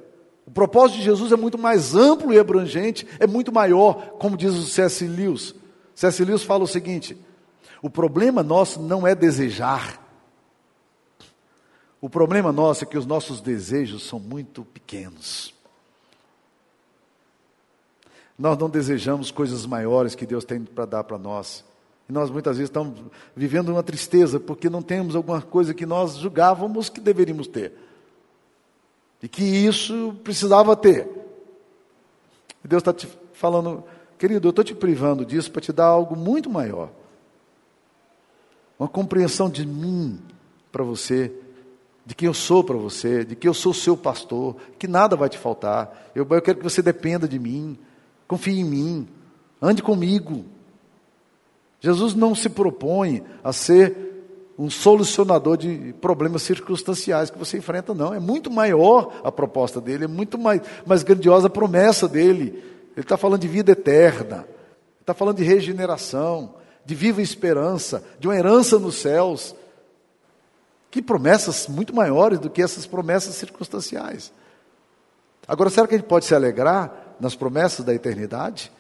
O 0.46 0.52
propósito 0.52 0.98
de 0.98 1.04
Jesus 1.04 1.32
é 1.32 1.36
muito 1.36 1.58
mais 1.58 1.96
amplo 1.96 2.34
e 2.34 2.40
abrangente, 2.40 3.08
é 3.20 3.28
muito 3.28 3.52
maior, 3.54 4.16
como 4.20 4.36
diz 4.36 4.54
o 4.54 4.64
C.S. 4.64 5.08
Lewis. 5.08 5.56
C.S. 5.94 6.26
Lewis 6.26 6.44
fala 6.44 6.64
o 6.64 6.68
seguinte: 6.68 7.18
o 7.82 7.90
problema 7.90 8.44
nosso 8.44 8.82
não 8.82 9.08
é 9.08 9.16
desejar. 9.16 10.04
O 12.02 12.10
problema 12.10 12.52
nosso 12.52 12.84
é 12.84 12.88
que 12.88 12.98
os 12.98 13.06
nossos 13.06 13.40
desejos 13.42 14.04
são 14.04 14.20
muito 14.20 14.64
pequenos. 14.66 15.55
Nós 18.38 18.58
não 18.58 18.70
desejamos 18.70 19.32
coisas 19.32 19.66
maiores 19.66 20.16
que 20.16 20.26
Deus 20.26 20.44
tem 20.44 20.62
para 20.62 20.86
dar 20.86 21.04
para 21.04 21.18
nós. 21.18 21.64
E 22.08 22.14
nós 22.14 22.30
muitas 22.30 22.58
vezes 22.58 22.70
estamos 22.70 23.02
vivendo 23.36 23.70
uma 23.70 23.82
tristeza 23.82 24.40
porque 24.40 24.70
não 24.70 24.82
temos 24.82 25.16
alguma 25.16 25.42
coisa 25.42 25.74
que 25.74 25.86
nós 25.86 26.18
julgávamos 26.18 26.90
que 26.90 27.00
deveríamos 27.00 27.48
ter 27.48 27.74
e 29.22 29.28
que 29.28 29.44
isso 29.44 30.16
precisava 30.24 30.76
ter. 30.76 31.08
E 32.64 32.68
Deus 32.68 32.82
está 32.82 32.94
te 32.94 33.08
falando, 33.34 33.84
querido, 34.20 34.48
eu 34.48 34.50
estou 34.52 34.64
te 34.64 34.76
privando 34.76 35.26
disso 35.26 35.52
para 35.52 35.62
te 35.62 35.74
dar 35.74 35.86
algo 35.86 36.16
muito 36.16 36.50
maior. 36.50 36.92
uma 38.78 38.88
compreensão 38.88 39.50
de 39.50 39.66
mim 39.66 40.20
para 40.72 40.84
você, 40.84 41.32
de 42.06 42.14
quem 42.14 42.28
eu 42.28 42.34
sou 42.34 42.64
para 42.64 42.76
você, 42.76 43.24
de 43.26 43.36
que 43.36 43.48
eu 43.48 43.54
sou 43.54 43.74
seu 43.74 43.98
pastor, 43.98 44.58
que 44.78 44.88
nada 44.88 45.16
vai 45.16 45.30
te 45.30 45.40
faltar. 45.40 46.12
Eu, 46.14 46.28
eu 46.30 46.42
quero 46.42 46.60
que 46.60 46.64
você 46.64 46.82
dependa 46.82 47.28
de 47.28 47.40
mim, 47.40 47.80
confie 48.28 48.60
em 48.60 48.64
mim, 48.64 49.08
ande 49.62 49.82
comigo. 49.84 50.46
Jesus 51.80 52.16
não 52.16 52.34
se 52.34 52.50
propõe 52.50 53.24
a 53.44 53.54
ser 53.54 54.06
um 54.58 54.70
solucionador 54.70 55.58
de 55.58 55.94
problemas 56.00 56.42
circunstanciais 56.42 57.30
que 57.30 57.38
você 57.38 57.58
enfrenta, 57.58 57.94
não. 57.94 58.14
É 58.14 58.20
muito 58.20 58.50
maior 58.50 59.22
a 59.24 59.32
proposta 59.32 59.82
dele, 59.82 60.06
é 60.06 60.08
muito 60.08 60.38
mais, 60.38 60.62
mais 60.86 61.04
grandiosa 61.04 61.48
a 61.48 61.50
promessa 61.50 62.08
dele. 62.08 62.64
Ele 62.96 63.04
está 63.04 63.18
falando 63.18 63.42
de 63.42 63.48
vida 63.48 63.74
eterna, 63.74 64.48
está 65.02 65.14
falando 65.14 65.38
de 65.38 65.44
regeneração, 65.44 66.56
de 66.86 66.96
viva 66.96 67.22
esperança, 67.22 68.04
de 68.20 68.28
uma 68.28 68.36
herança 68.36 68.80
nos 68.80 68.96
céus. 68.96 69.54
Que 70.90 71.02
promessas 71.02 71.68
muito 71.68 71.94
maiores 71.94 72.40
do 72.40 72.50
que 72.50 72.62
essas 72.62 72.88
promessas 72.88 73.36
circunstanciais. 73.36 74.32
Agora, 75.46 75.70
será 75.70 75.86
que 75.86 75.96
a 75.96 75.98
gente 75.98 76.08
pode 76.08 76.24
se 76.24 76.34
alegrar 76.34 77.05
nas 77.20 77.36
promessas 77.36 77.86
da 77.86 77.94
eternidade? 77.94 78.72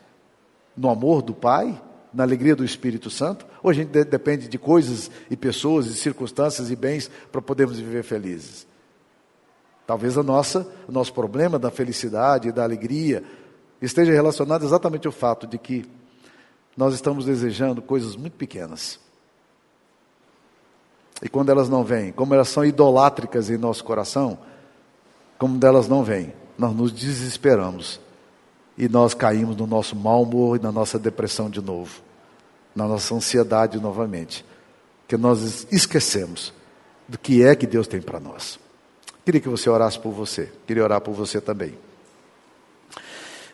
No 0.76 0.89
amor 0.89 1.21
do 1.21 1.34
Pai? 1.34 1.82
na 2.15 2.24
alegria 2.24 2.56
do 2.56 2.63
Espírito 2.63 3.10
Santo? 3.10 3.45
Ou 3.62 3.69
a 3.69 3.74
gente 3.74 3.89
de 3.89 4.04
depende 4.06 4.48
de 4.48 4.58
coisas 4.58 5.12
e 5.30 5.36
pessoas 5.36 5.86
e 5.88 5.93
circunstâncias 5.93 6.71
e 6.71 6.76
bens 6.76 7.12
para 7.30 7.41
podermos 7.41 7.78
viver 7.78 8.04
felizes? 8.04 8.65
Talvez 9.86 10.17
a 10.17 10.24
nossa, 10.24 10.65
o 10.88 10.91
nosso 10.91 11.13
problema 11.13 11.60
da 11.60 11.69
felicidade 11.69 12.48
e 12.48 12.52
da 12.54 12.63
alegria 12.63 13.21
esteja 13.82 14.13
relacionado 14.13 14.65
exatamente 14.65 15.06
ao 15.06 15.12
fato 15.12 15.45
de 15.45 15.58
que 15.58 15.86
nós 16.76 16.93
estamos 16.93 17.26
desejando 17.26 17.82
coisas 17.82 18.15
muito 18.15 18.38
pequenas. 18.38 18.98
E 21.21 21.30
quando 21.30 21.50
elas 21.50 21.69
não 21.69 21.84
vêm, 21.84 22.12
como 22.12 22.34
elas 22.34 22.48
são 22.48 22.65
idolátricas 22.65 23.50
em 23.50 23.58
nosso 23.58 23.84
coração, 23.84 24.39
como 25.38 25.58
delas 25.58 25.88
não 25.88 26.04
vêm, 26.04 26.34
nós 26.58 26.74
nos 26.74 26.91
desesperamos 26.91 28.00
e 28.77 28.89
nós 28.89 29.13
caímos 29.13 29.55
no 29.55 29.65
nosso 29.65 29.95
mau 29.95 30.23
humor 30.23 30.57
e 30.57 30.61
na 30.61 30.71
nossa 30.71 30.99
depressão 30.99 31.49
de 31.49 31.61
novo, 31.61 32.01
na 32.75 32.88
nossa 32.88 33.15
ansiedade 33.15 33.79
novamente, 33.79 34.45
que 35.07 35.15
nós 35.17 35.67
esquecemos 35.71 36.53
do 37.07 37.17
que 37.17 37.43
é 37.43 37.55
que 37.55 37.65
Deus 37.65 37.88
tem 37.88 38.01
para 38.01 38.19
nós. 38.19 38.59
Queria 39.23 39.41
que 39.41 39.49
você 39.49 39.69
orasse 39.69 39.99
por 39.99 40.11
você, 40.11 40.51
queria 40.67 40.83
orar 40.83 41.01
por 41.01 41.13
você 41.13 41.39
também. 41.39 41.77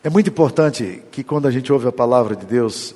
É 0.04 0.10
muito 0.10 0.28
importante 0.28 1.02
que 1.12 1.22
quando 1.22 1.46
a 1.46 1.50
gente 1.50 1.72
ouve 1.72 1.86
a 1.86 1.92
palavra 1.92 2.34
de 2.34 2.44
Deus, 2.44 2.94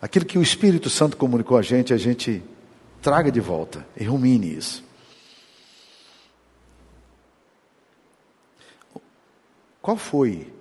aquilo 0.00 0.24
que 0.24 0.36
o 0.36 0.42
Espírito 0.42 0.90
Santo 0.90 1.16
comunicou 1.16 1.56
a 1.56 1.62
gente, 1.62 1.94
a 1.94 1.96
gente 1.96 2.42
traga 3.00 3.30
de 3.30 3.40
volta 3.40 3.86
e 3.96 4.04
rumine 4.04 4.56
isso. 4.56 4.82
Qual 9.82 9.96
foi 9.96 10.54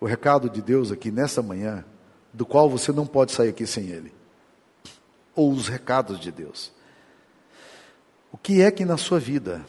o 0.00 0.06
recado 0.06 0.48
de 0.48 0.62
Deus 0.62 0.92
aqui 0.92 1.10
nessa 1.10 1.42
manhã, 1.42 1.84
do 2.32 2.46
qual 2.46 2.70
você 2.70 2.92
não 2.92 3.04
pode 3.04 3.32
sair 3.32 3.48
aqui 3.48 3.66
sem 3.66 3.88
ele? 3.88 4.14
Ou 5.34 5.52
os 5.52 5.66
recados 5.66 6.20
de 6.20 6.30
Deus? 6.30 6.72
O 8.30 8.38
que 8.38 8.62
é 8.62 8.70
que 8.70 8.84
na 8.84 8.96
sua 8.96 9.18
vida 9.18 9.66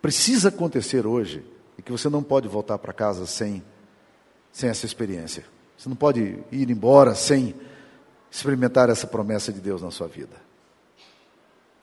precisa 0.00 0.48
acontecer 0.48 1.06
hoje 1.06 1.44
e 1.76 1.82
que 1.82 1.90
você 1.90 2.08
não 2.08 2.22
pode 2.22 2.46
voltar 2.46 2.78
para 2.78 2.92
casa 2.92 3.26
sem, 3.26 3.64
sem 4.52 4.70
essa 4.70 4.86
experiência? 4.86 5.44
Você 5.76 5.88
não 5.88 5.96
pode 5.96 6.38
ir 6.52 6.70
embora 6.70 7.16
sem 7.16 7.54
experimentar 8.30 8.88
essa 8.90 9.08
promessa 9.08 9.52
de 9.52 9.60
Deus 9.60 9.82
na 9.82 9.90
sua 9.90 10.06
vida. 10.06 10.36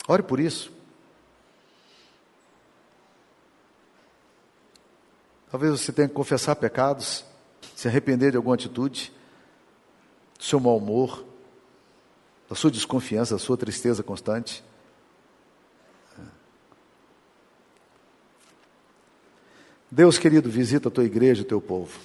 Ore 0.07 0.23
por 0.23 0.39
isso. 0.39 0.71
Talvez 5.53 5.79
você 5.79 5.91
tenha 5.91 6.07
que 6.07 6.15
confessar 6.15 6.55
pecados, 6.55 7.23
se 7.75 7.87
arrepender 7.87 8.31
de 8.31 8.37
alguma 8.37 8.55
atitude, 8.55 9.13
do 10.35 10.43
seu 10.43 10.59
mau 10.59 10.75
humor, 10.77 11.23
da 12.49 12.55
sua 12.55 12.71
desconfiança, 12.71 13.35
da 13.35 13.39
sua 13.39 13.55
tristeza 13.55 14.01
constante. 14.01 14.63
Deus 19.91 20.17
querido, 20.17 20.49
visita 20.49 20.87
a 20.87 20.91
tua 20.91 21.03
igreja, 21.03 21.43
o 21.43 21.45
teu 21.45 21.61
povo. 21.61 21.99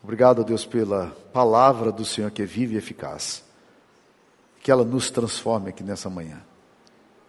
Obrigado, 0.00 0.44
Deus, 0.44 0.64
pela 0.64 1.08
palavra 1.32 1.90
do 1.90 2.04
Senhor 2.04 2.30
que 2.30 2.42
é 2.42 2.46
viva 2.46 2.74
e 2.74 2.76
eficaz. 2.76 3.42
Que 4.60 4.70
ela 4.70 4.84
nos 4.84 5.10
transforme 5.10 5.70
aqui 5.70 5.82
nessa 5.82 6.08
manhã. 6.08 6.40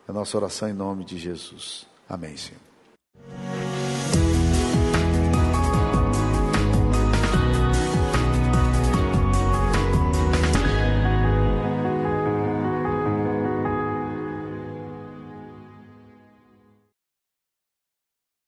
É 0.07 0.11
a 0.11 0.13
nossa 0.13 0.37
oração 0.37 0.69
em 0.69 0.73
nome 0.73 1.03
de 1.03 1.17
Jesus. 1.17 1.87
Amém, 2.07 2.37
Senhor. 2.37 2.66